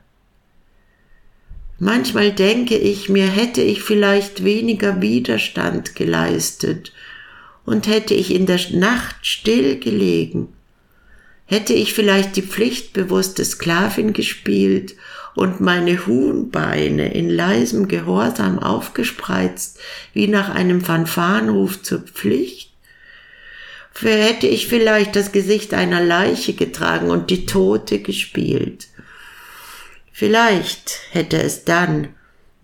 Manchmal 1.79 2.33
denke 2.33 2.77
ich 2.77 3.09
mir, 3.09 3.27
hätte 3.27 3.63
ich 3.63 3.83
vielleicht 3.83 4.45
weniger 4.45 5.01
Widerstand 5.01 5.95
geleistet 5.95 6.93
und 7.65 7.87
hätte 7.87 8.15
ich 8.15 8.35
in 8.35 8.47
der 8.47 8.61
Nacht 8.73 9.27
still 9.27 9.79
gelegen, 9.79 10.49
hätte 11.47 11.73
ich 11.75 11.93
vielleicht 11.93 12.37
die 12.37 12.43
pflichtbewusste 12.43 13.45
Sklavin 13.45 14.13
gespielt 14.13 14.95
und 15.35 15.61
meine 15.61 16.07
Huhnbeine 16.07 17.13
in 17.13 17.29
leisem 17.29 17.89
Gehorsam 17.89 18.59
aufgespreizt, 18.59 19.79
wie 20.13 20.29
nach 20.29 20.49
einem 20.49 20.81
Fanfarenruf 20.81 21.83
zur 21.83 22.01
Pflicht? 22.01 22.71
Hätte 24.01 24.47
ich 24.47 24.67
vielleicht 24.67 25.15
das 25.15 25.33
Gesicht 25.33 25.73
einer 25.73 26.03
Leiche 26.03 26.55
getragen 26.55 27.11
und 27.11 27.31
die 27.31 27.47
Tote 27.47 28.01
gespielt? 28.01 28.89
Vielleicht 30.13 31.01
hätte 31.11 31.41
es 31.41 31.65
dann 31.65 32.09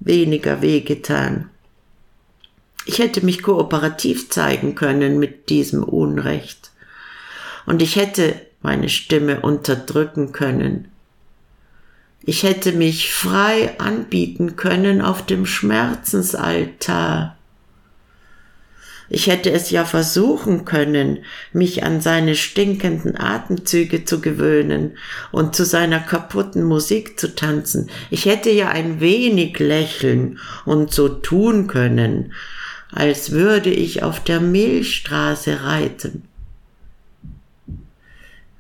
weniger 0.01 0.63
wehgetan. 0.63 1.50
Ich 2.93 2.99
hätte 2.99 3.25
mich 3.25 3.45
kooperativ 3.45 4.31
zeigen 4.31 4.75
können 4.75 5.21
mit 5.21 5.49
diesem 5.49 5.85
Unrecht. 5.85 6.73
Und 7.65 7.83
ich 7.83 7.95
hätte 7.95 8.35
meine 8.63 8.89
Stimme 8.89 9.43
unterdrücken 9.43 10.33
können. 10.33 10.89
Ich 12.25 12.43
hätte 12.43 12.73
mich 12.73 13.15
frei 13.15 13.79
anbieten 13.79 14.57
können 14.57 15.03
auf 15.03 15.25
dem 15.25 15.47
Schmerzensaltar. 15.47 17.37
Ich 19.09 19.29
hätte 19.29 19.53
es 19.53 19.71
ja 19.71 19.85
versuchen 19.85 20.65
können, 20.65 21.21
mich 21.53 21.85
an 21.85 22.01
seine 22.01 22.35
stinkenden 22.35 23.17
Atemzüge 23.17 24.05
zu 24.05 24.21
gewöhnen 24.21 24.99
und 25.31 25.55
zu 25.55 25.65
seiner 25.65 26.01
kaputten 26.01 26.65
Musik 26.65 27.21
zu 27.21 27.37
tanzen. 27.37 27.89
Ich 28.11 28.25
hätte 28.25 28.51
ja 28.51 28.69
ein 28.69 28.99
wenig 28.99 29.61
lächeln 29.61 30.41
und 30.65 30.93
so 30.93 31.09
tun 31.09 31.69
können, 31.69 32.33
als 32.93 33.31
würde 33.31 33.71
ich 33.71 34.03
auf 34.03 34.23
der 34.23 34.41
Milchstraße 34.41 35.65
reiten. 35.65 36.25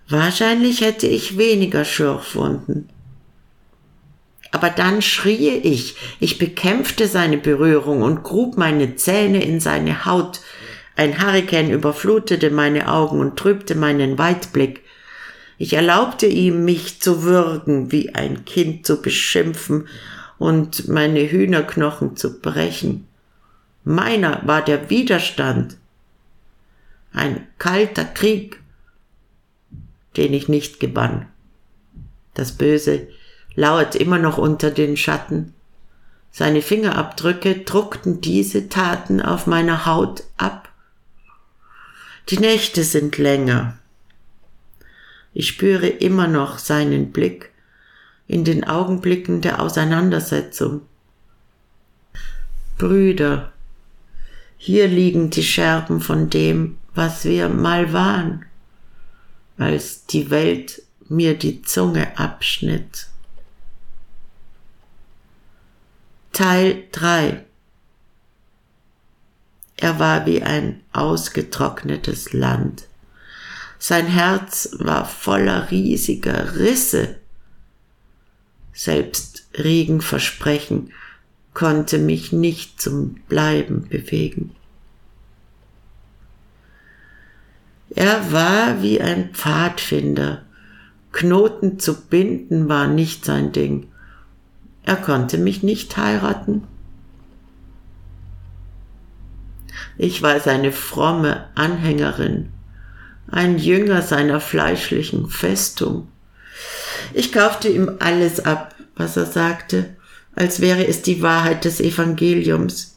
Wahrscheinlich 0.08 0.80
hätte 0.80 1.06
ich 1.06 1.38
weniger 1.38 1.84
Schürfwunden. 1.84 2.88
Aber 4.52 4.70
dann 4.70 5.02
schrie 5.02 5.50
ich, 5.50 5.94
ich 6.18 6.38
bekämpfte 6.38 7.06
seine 7.06 7.38
Berührung 7.38 8.02
und 8.02 8.24
grub 8.24 8.56
meine 8.56 8.96
Zähne 8.96 9.44
in 9.44 9.60
seine 9.60 10.04
Haut. 10.04 10.40
Ein 10.96 11.22
Hurrikan 11.22 11.70
überflutete 11.70 12.50
meine 12.50 12.92
Augen 12.92 13.20
und 13.20 13.38
trübte 13.38 13.76
meinen 13.76 14.18
Weitblick. 14.18 14.82
Ich 15.56 15.74
erlaubte 15.74 16.26
ihm, 16.26 16.64
mich 16.64 17.00
zu 17.00 17.22
würgen, 17.22 17.92
wie 17.92 18.14
ein 18.14 18.44
Kind 18.44 18.86
zu 18.86 19.00
beschimpfen 19.00 19.86
und 20.38 20.88
meine 20.88 21.30
Hühnerknochen 21.30 22.16
zu 22.16 22.40
brechen. 22.40 23.06
Meiner 23.84 24.46
war 24.46 24.62
der 24.62 24.90
Widerstand. 24.90 25.76
Ein 27.12 27.46
kalter 27.58 28.04
Krieg, 28.04 28.60
den 30.16 30.34
ich 30.34 30.48
nicht 30.48 30.80
gewann. 30.80 31.26
Das 32.34 32.52
Böse 32.52 33.08
lauert 33.54 33.96
immer 33.96 34.18
noch 34.18 34.38
unter 34.38 34.70
den 34.70 34.96
Schatten. 34.96 35.54
Seine 36.30 36.62
Fingerabdrücke 36.62 37.60
druckten 37.60 38.20
diese 38.20 38.68
Taten 38.68 39.20
auf 39.20 39.46
meiner 39.46 39.86
Haut 39.86 40.22
ab. 40.36 40.68
Die 42.28 42.38
Nächte 42.38 42.84
sind 42.84 43.18
länger. 43.18 43.76
Ich 45.32 45.48
spüre 45.48 45.88
immer 45.88 46.28
noch 46.28 46.58
seinen 46.58 47.10
Blick 47.12 47.50
in 48.28 48.44
den 48.44 48.64
Augenblicken 48.64 49.40
der 49.40 49.60
Auseinandersetzung. 49.60 50.82
Brüder, 52.78 53.52
hier 54.62 54.88
liegen 54.88 55.30
die 55.30 55.42
Scherben 55.42 56.02
von 56.02 56.28
dem, 56.28 56.76
was 56.94 57.24
wir 57.24 57.48
mal 57.48 57.94
waren, 57.94 58.44
als 59.56 60.04
die 60.04 60.28
Welt 60.28 60.82
mir 61.08 61.32
die 61.32 61.62
Zunge 61.62 62.18
abschnitt. 62.18 63.06
Teil 66.34 66.84
3 66.92 67.42
Er 69.78 69.98
war 69.98 70.26
wie 70.26 70.42
ein 70.42 70.82
ausgetrocknetes 70.92 72.34
Land. 72.34 72.86
Sein 73.78 74.08
Herz 74.08 74.76
war 74.78 75.06
voller 75.06 75.70
riesiger 75.70 76.56
Risse. 76.56 77.16
Selbst 78.74 79.48
Regenversprechen 79.54 80.92
konnte 81.54 81.98
mich 81.98 82.32
nicht 82.32 82.80
zum 82.80 83.14
Bleiben 83.28 83.88
bewegen. 83.88 84.54
Er 87.90 88.32
war 88.32 88.82
wie 88.82 89.00
ein 89.00 89.30
Pfadfinder. 89.32 90.42
Knoten 91.12 91.80
zu 91.80 92.02
binden 92.02 92.68
war 92.68 92.86
nicht 92.86 93.24
sein 93.24 93.50
Ding. 93.50 93.88
Er 94.84 94.96
konnte 94.96 95.38
mich 95.38 95.62
nicht 95.62 95.96
heiraten. 95.96 96.62
Ich 99.98 100.22
war 100.22 100.40
seine 100.40 100.72
fromme 100.72 101.48
Anhängerin, 101.54 102.50
ein 103.30 103.58
Jünger 103.58 104.02
seiner 104.02 104.40
fleischlichen 104.40 105.28
Festung. 105.28 106.08
Ich 107.12 107.32
kaufte 107.32 107.68
ihm 107.68 107.96
alles 107.98 108.40
ab, 108.40 108.74
was 108.96 109.16
er 109.16 109.26
sagte, 109.26 109.96
als 110.34 110.60
wäre 110.60 110.86
es 110.86 111.02
die 111.02 111.22
Wahrheit 111.22 111.64
des 111.64 111.80
Evangeliums. 111.80 112.96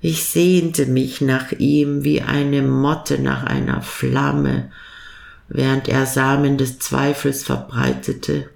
Ich 0.00 0.24
sehnte 0.24 0.86
mich 0.86 1.20
nach 1.20 1.52
ihm 1.52 2.04
wie 2.04 2.22
eine 2.22 2.62
Motte 2.62 3.18
nach 3.18 3.44
einer 3.44 3.82
Flamme, 3.82 4.70
während 5.48 5.88
er 5.88 6.06
Samen 6.06 6.58
des 6.58 6.78
Zweifels 6.78 7.42
verbreitete. 7.42 8.50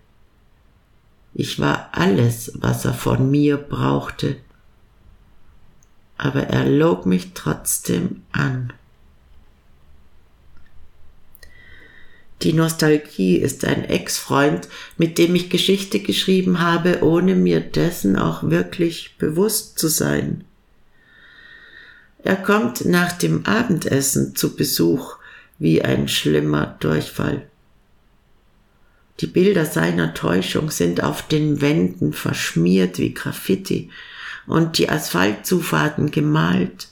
Ich 1.34 1.58
war 1.58 1.88
alles, 1.92 2.52
was 2.56 2.84
er 2.84 2.94
von 2.94 3.30
mir 3.30 3.56
brauchte. 3.56 4.36
Aber 6.18 6.44
er 6.44 6.68
log 6.68 7.06
mich 7.06 7.32
trotzdem 7.34 8.22
an. 8.32 8.72
Die 12.42 12.52
Nostalgie 12.52 13.36
ist 13.36 13.64
ein 13.64 13.84
Ex-Freund, 13.84 14.68
mit 14.96 15.18
dem 15.18 15.34
ich 15.36 15.48
Geschichte 15.48 16.00
geschrieben 16.00 16.60
habe, 16.60 17.02
ohne 17.02 17.36
mir 17.36 17.60
dessen 17.60 18.16
auch 18.16 18.42
wirklich 18.42 19.16
bewusst 19.18 19.78
zu 19.78 19.86
sein. 19.86 20.44
Er 22.24 22.36
kommt 22.36 22.84
nach 22.84 23.12
dem 23.12 23.46
Abendessen 23.46 24.34
zu 24.34 24.56
Besuch 24.56 25.16
wie 25.58 25.82
ein 25.82 26.08
schlimmer 26.08 26.76
Durchfall. 26.80 27.46
Die 29.20 29.26
Bilder 29.26 29.66
seiner 29.66 30.14
Täuschung 30.14 30.70
sind 30.70 31.02
auf 31.02 31.26
den 31.28 31.60
Wänden 31.60 32.12
verschmiert 32.12 32.98
wie 32.98 33.14
Graffiti 33.14 33.90
und 34.46 34.78
die 34.78 34.88
Asphaltzufahrten 34.88 36.10
gemalt. 36.10 36.88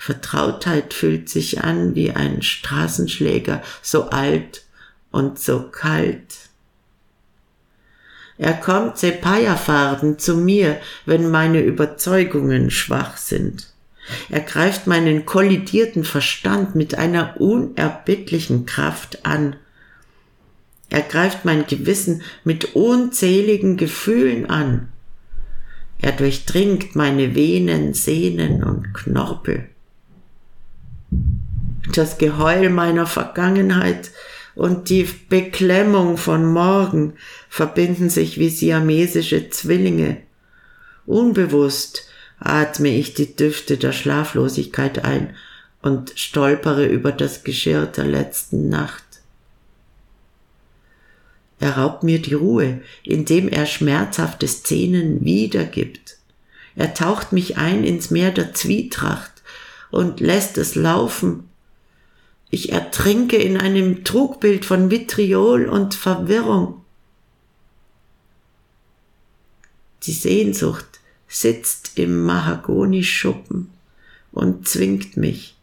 Vertrautheit 0.00 0.94
fühlt 0.94 1.28
sich 1.28 1.62
an 1.62 1.94
wie 1.94 2.10
ein 2.10 2.42
Straßenschläger, 2.42 3.62
so 3.82 4.10
alt 4.10 4.64
und 5.10 5.38
so 5.38 5.62
kalt. 5.70 6.48
Er 8.38 8.54
kommt 8.54 8.98
Sepaya-Farben 8.98 10.18
zu 10.18 10.36
mir, 10.36 10.80
wenn 11.04 11.30
meine 11.30 11.60
Überzeugungen 11.60 12.70
schwach 12.70 13.16
sind. 13.18 13.72
Er 14.28 14.40
greift 14.40 14.86
meinen 14.86 15.26
kollidierten 15.26 16.04
Verstand 16.04 16.74
mit 16.74 16.96
einer 16.96 17.38
unerbittlichen 17.38 18.66
Kraft 18.66 19.26
an 19.26 19.56
er 20.90 21.02
greift 21.02 21.44
mein 21.44 21.66
Gewissen 21.66 22.22
mit 22.42 22.74
unzähligen 22.74 23.76
Gefühlen 23.76 24.50
an. 24.50 24.88
Er 26.02 26.12
durchdringt 26.12 26.96
meine 26.96 27.36
Venen, 27.36 27.94
Sehnen 27.94 28.64
und 28.64 28.92
Knorpel. 28.92 29.69
Das 31.92 32.18
Geheul 32.18 32.70
meiner 32.70 33.06
Vergangenheit 33.06 34.10
und 34.54 34.88
die 34.90 35.08
Beklemmung 35.28 36.16
von 36.16 36.44
morgen 36.44 37.14
verbinden 37.48 38.10
sich 38.10 38.38
wie 38.38 38.50
siamesische 38.50 39.50
Zwillinge. 39.50 40.18
Unbewusst 41.06 42.06
atme 42.38 42.88
ich 42.88 43.14
die 43.14 43.34
Düfte 43.34 43.76
der 43.76 43.92
Schlaflosigkeit 43.92 45.04
ein 45.04 45.34
und 45.82 46.12
stolpere 46.14 46.86
über 46.86 47.12
das 47.12 47.42
Geschirr 47.44 47.86
der 47.86 48.04
letzten 48.04 48.68
Nacht. 48.68 49.04
Er 51.58 51.76
raubt 51.76 52.02
mir 52.02 52.20
die 52.20 52.34
Ruhe, 52.34 52.80
indem 53.02 53.48
er 53.48 53.66
schmerzhafte 53.66 54.48
Szenen 54.48 55.24
wiedergibt. 55.24 56.16
Er 56.74 56.94
taucht 56.94 57.32
mich 57.32 57.58
ein 57.58 57.84
ins 57.84 58.10
Meer 58.10 58.30
der 58.30 58.54
Zwietracht 58.54 59.42
und 59.90 60.20
lässt 60.20 60.56
es 60.56 60.74
laufen. 60.74 61.49
Ich 62.50 62.72
ertrinke 62.72 63.36
in 63.36 63.56
einem 63.56 64.02
Trugbild 64.02 64.64
von 64.64 64.90
Vitriol 64.90 65.68
und 65.68 65.94
Verwirrung. 65.94 66.84
Die 70.02 70.12
Sehnsucht 70.12 70.98
sitzt 71.28 71.92
im 71.94 72.24
Mahagonischuppen 72.24 73.70
und 74.32 74.66
zwingt 74.66 75.16
mich, 75.16 75.56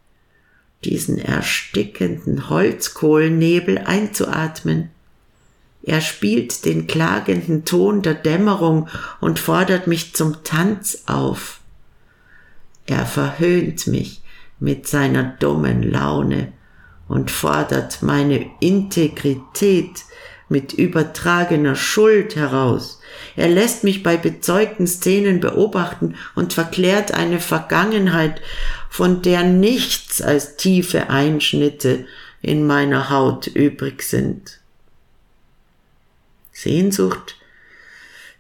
diesen 0.86 1.18
erstickenden 1.18 2.50
Holzkohlnebel 2.50 3.80
einzuatmen. 3.80 4.90
Er 5.84 6.00
spielt 6.00 6.64
den 6.64 6.88
klagenden 6.88 7.66
Ton 7.66 8.02
der 8.02 8.14
Dämmerung 8.14 8.88
und 9.20 9.40
fordert 9.40 9.88
mich 9.88 10.14
zum 10.14 10.44
Tanz 10.44 11.04
auf. 11.08 11.60
Er 12.86 13.06
verhöhnt 13.06 13.88
mich 13.88 14.22
mit 14.60 14.88
seiner 14.88 15.24
dummen 15.24 15.84
Laune 15.84 16.54
und 17.08 17.32
fordert 17.32 18.02
meine 18.02 18.50
Integrität 18.60 20.04
mit 20.50 20.74
übertragener 20.74 21.76
Schuld 21.76 22.36
heraus. 22.36 23.02
Er 23.36 23.50
lässt 23.50 23.84
mich 23.84 24.04
bei 24.04 24.18
bezeugten 24.18 24.88
Szenen 24.88 25.40
beobachten 25.40 26.16
und 26.36 26.54
verklärt 26.54 27.14
eine 27.14 27.40
Vergangenheit, 27.40 28.42
von 28.90 29.22
der 29.22 29.44
nichts 29.44 30.22
als 30.22 30.56
tiefe 30.56 31.10
Einschnitte 31.10 32.06
in 32.42 32.66
meiner 32.66 33.10
Haut 33.10 33.48
übrig 33.48 34.04
sind. 34.04 34.60
Sehnsucht 36.52 37.36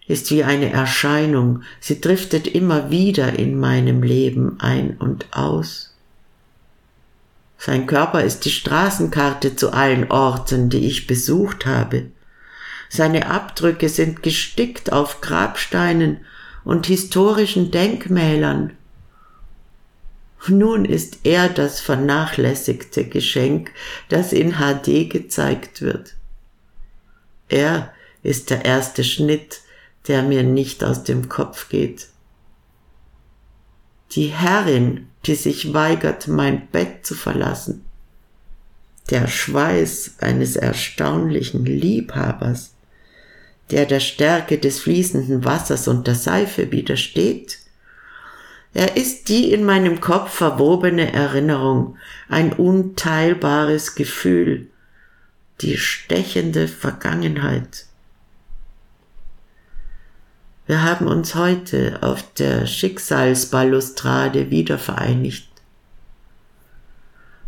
ist 0.08 0.32
wie 0.32 0.44
eine 0.44 0.72
Erscheinung, 0.72 1.64
sie 1.80 2.00
driftet 2.00 2.48
immer 2.48 2.90
wieder 2.90 3.38
in 3.38 3.60
meinem 3.60 4.02
Leben 4.02 4.60
ein 4.60 4.96
und 4.98 5.28
aus. 5.32 5.97
Sein 7.58 7.88
Körper 7.88 8.24
ist 8.24 8.46
die 8.46 8.52
Straßenkarte 8.52 9.56
zu 9.56 9.72
allen 9.72 10.12
Orten, 10.12 10.70
die 10.70 10.86
ich 10.88 11.08
besucht 11.08 11.66
habe. 11.66 12.12
Seine 12.90 13.30
Abdrücke 13.30 13.90
sind 13.90 14.24
gestickt 14.24 14.92
auf 14.94 15.22
Grabsteinen 15.22 16.22
und 16.64 16.86
historischen 16.86 17.72
Denkmälern. 17.72 18.74
Nun 20.48 20.86
ist 20.86 21.20
er 21.24 21.50
das 21.50 21.82
vernachlässigte 21.82 23.06
Geschenk, 23.06 23.72
das 24.08 24.32
in 24.32 24.54
HD 24.54 25.10
gezeigt 25.10 25.82
wird. 25.82 26.14
Er 27.50 27.94
ist 28.24 28.50
der 28.50 28.64
erste 28.66 29.04
Schnitt, 29.04 29.62
der 30.08 30.24
mir 30.24 30.44
nicht 30.44 30.84
aus 30.84 31.04
dem 31.04 31.28
Kopf 31.28 31.70
geht. 31.70 32.08
Die 34.12 34.28
Herrin, 34.28 35.08
die 35.26 35.36
sich 35.36 35.74
weigert, 35.74 36.28
mein 36.28 36.68
Bett 36.68 37.06
zu 37.06 37.16
verlassen. 37.16 37.84
Der 39.10 39.28
Schweiß 39.28 40.16
eines 40.20 40.56
erstaunlichen 40.56 41.66
Liebhabers, 41.66 42.74
der 43.72 43.86
der 43.86 44.00
Stärke 44.00 44.58
des 44.58 44.80
fließenden 44.80 45.44
Wassers 45.44 45.88
und 45.88 46.08
der 46.08 46.16
Seife 46.16 46.72
widersteht. 46.72 47.60
Er 48.74 48.96
ist 48.96 49.30
die 49.30 49.52
in 49.52 49.66
meinem 49.66 50.02
Kopf 50.02 50.32
verwobene 50.32 51.12
Erinnerung, 51.12 51.98
ein 52.30 52.54
unteilbares 52.54 53.96
Gefühl, 53.96 54.68
die 55.62 55.78
stechende 55.78 56.68
Vergangenheit. 56.68 57.87
Wir 60.68 60.84
haben 60.84 61.08
uns 61.08 61.34
heute 61.34 62.00
auf 62.02 62.34
der 62.34 62.68
Schicksalsbalustrade 62.68 64.52
wieder 64.52 64.78
vereinigt. 64.78 65.48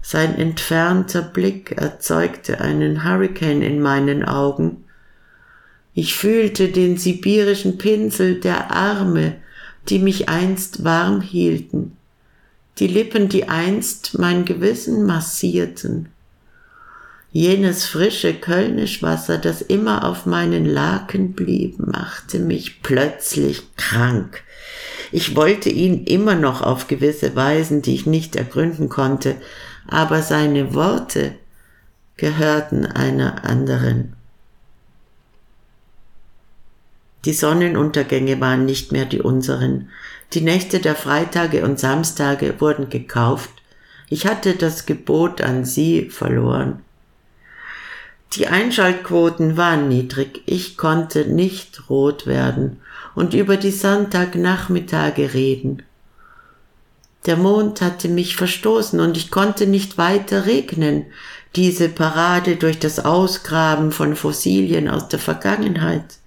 Sein 0.01 0.35
entfernter 0.35 1.21
Blick 1.21 1.73
erzeugte 1.73 2.61
einen 2.61 3.03
Hurrikan 3.03 3.61
in 3.61 3.81
meinen 3.81 4.23
Augen. 4.23 4.85
Ich 5.93 6.15
fühlte 6.15 6.69
den 6.69 6.97
sibirischen 6.97 7.77
Pinsel 7.77 8.39
der 8.39 8.71
Arme, 8.71 9.35
die 9.89 9.99
mich 9.99 10.29
einst 10.29 10.85
warm 10.85 11.19
hielten, 11.19 11.97
die 12.77 12.87
Lippen, 12.87 13.27
die 13.27 13.49
einst 13.49 14.17
mein 14.17 14.45
Gewissen 14.45 15.05
massierten. 15.05 16.07
Jenes 17.31 17.85
frische 17.85 18.33
Kölnischwasser, 18.33 19.37
das 19.37 19.61
immer 19.61 20.03
auf 20.03 20.25
meinen 20.25 20.65
Laken 20.65 21.33
blieb, 21.33 21.77
machte 21.77 22.39
mich 22.39 22.81
plötzlich 22.81 23.75
krank. 23.75 24.43
Ich 25.11 25.35
wollte 25.35 25.69
ihn 25.69 26.05
immer 26.05 26.35
noch 26.35 26.61
auf 26.61 26.87
gewisse 26.87 27.35
Weisen, 27.35 27.83
die 27.83 27.93
ich 27.93 28.07
nicht 28.07 28.35
ergründen 28.35 28.89
konnte, 28.89 29.35
aber 29.87 30.23
seine 30.23 30.73
Worte 30.73 31.35
gehörten 32.17 32.85
einer 32.85 33.45
anderen. 33.45 34.13
Die 37.25 37.33
Sonnenuntergänge 37.33 38.39
waren 38.39 38.65
nicht 38.65 38.91
mehr 38.91 39.05
die 39.05 39.21
unseren. 39.21 39.89
Die 40.33 40.41
Nächte 40.41 40.79
der 40.79 40.95
Freitage 40.95 41.63
und 41.63 41.79
Samstage 41.79 42.55
wurden 42.59 42.89
gekauft. 42.89 43.49
Ich 44.09 44.25
hatte 44.25 44.55
das 44.55 44.85
Gebot 44.85 45.41
an 45.41 45.65
sie 45.65 46.09
verloren. 46.09 46.81
Die 48.33 48.47
Einschaltquoten 48.47 49.57
waren 49.57 49.87
niedrig, 49.87 50.43
ich 50.45 50.77
konnte 50.77 51.25
nicht 51.25 51.89
rot 51.89 52.27
werden 52.27 52.79
und 53.15 53.33
über 53.33 53.57
die 53.57 53.71
Sonntagnachmittage 53.71 55.33
reden. 55.33 55.81
Der 57.25 57.37
Mond 57.37 57.81
hatte 57.81 58.07
mich 58.07 58.35
verstoßen 58.35 58.99
und 58.99 59.17
ich 59.17 59.31
konnte 59.31 59.65
nicht 59.65 59.97
weiter 59.97 60.45
regnen, 60.45 61.07
diese 61.55 61.89
Parade 61.89 62.55
durch 62.55 62.77
das 62.77 62.99
Ausgraben 63.03 63.91
von 63.91 64.15
Fossilien 64.15 64.87
aus 64.87 65.07
der 65.07 65.19
Vergangenheit. 65.19 66.19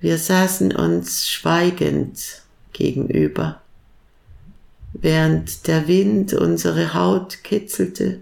Wir 0.00 0.18
saßen 0.18 0.74
uns 0.74 1.28
schweigend 1.28 2.42
gegenüber, 2.72 3.60
während 4.92 5.66
der 5.66 5.88
Wind 5.88 6.32
unsere 6.32 6.94
Haut 6.94 7.42
kitzelte 7.42 8.20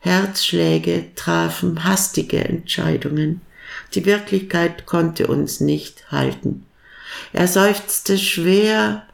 Herzschläge 0.00 1.14
trafen 1.14 1.84
hastige 1.84 2.44
Entscheidungen. 2.44 3.40
Die 3.94 4.06
Wirklichkeit 4.06 4.86
konnte 4.86 5.26
uns 5.26 5.60
nicht 5.60 6.10
halten. 6.10 6.66
Er 7.32 7.48
seufzte 7.48 8.18
schwer 8.18 9.06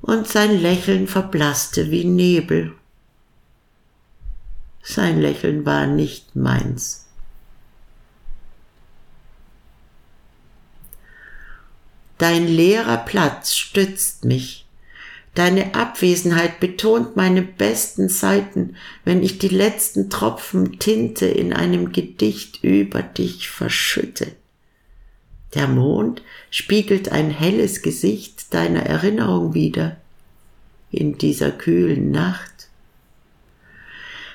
und 0.00 0.26
sein 0.26 0.60
Lächeln 0.60 1.06
verblasste 1.06 1.90
wie 1.90 2.04
Nebel. 2.04 2.74
Sein 4.82 5.20
Lächeln 5.20 5.66
war 5.66 5.86
nicht 5.86 6.34
meins. 6.34 7.06
Dein 12.18 12.46
leerer 12.46 12.98
Platz 12.98 13.54
stützt 13.54 14.24
mich, 14.24 14.59
Deine 15.40 15.74
Abwesenheit 15.74 16.60
betont 16.60 17.16
meine 17.16 17.40
besten 17.40 18.10
Seiten, 18.10 18.76
wenn 19.06 19.22
ich 19.22 19.38
die 19.38 19.48
letzten 19.48 20.10
Tropfen 20.10 20.78
Tinte 20.78 21.24
in 21.24 21.54
einem 21.54 21.92
Gedicht 21.92 22.62
über 22.62 23.00
dich 23.00 23.48
verschütte. 23.48 24.26
Der 25.54 25.66
Mond 25.66 26.20
spiegelt 26.50 27.10
ein 27.10 27.30
helles 27.30 27.80
Gesicht 27.80 28.52
deiner 28.52 28.82
Erinnerung 28.82 29.54
wider 29.54 29.96
in 30.90 31.16
dieser 31.16 31.52
kühlen 31.52 32.10
Nacht. 32.10 32.68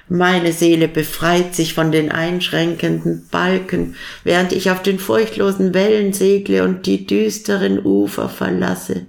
Meine 0.09 0.53
Seele 0.53 0.87
befreit 0.87 1.53
sich 1.53 1.75
von 1.75 1.91
den 1.91 2.11
einschränkenden 2.11 3.27
Balken, 3.29 3.95
während 4.23 4.53
ich 4.53 4.71
auf 4.71 4.81
den 4.81 4.97
furchtlosen 4.97 5.75
Wellen 5.75 6.13
segle 6.13 6.63
und 6.63 6.87
die 6.87 7.05
düsteren 7.05 7.85
Ufer 7.85 8.27
verlasse. 8.27 9.05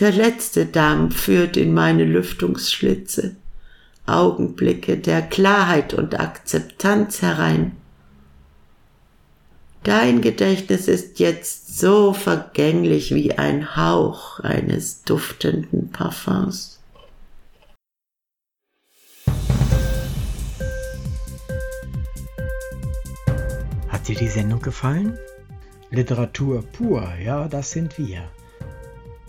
Der 0.00 0.12
letzte 0.12 0.64
Dampf 0.64 1.20
führt 1.24 1.58
in 1.58 1.74
meine 1.74 2.04
Lüftungsschlitze. 2.04 3.36
Augenblicke 4.06 4.96
der 4.96 5.20
Klarheit 5.20 5.92
und 5.92 6.18
Akzeptanz 6.18 7.20
herein. 7.20 7.76
Dein 9.82 10.22
Gedächtnis 10.22 10.88
ist 10.88 11.18
jetzt 11.18 11.78
so 11.78 12.14
vergänglich 12.14 13.14
wie 13.14 13.32
ein 13.32 13.76
Hauch 13.76 14.40
eines 14.40 15.02
duftenden 15.02 15.90
Parfums. 15.90 16.80
Hat 23.88 24.08
dir 24.08 24.16
die 24.16 24.28
Sendung 24.28 24.62
gefallen? 24.62 25.18
Literatur 25.90 26.62
pur, 26.62 27.06
ja, 27.22 27.48
das 27.48 27.72
sind 27.72 27.98
wir. 27.98 28.30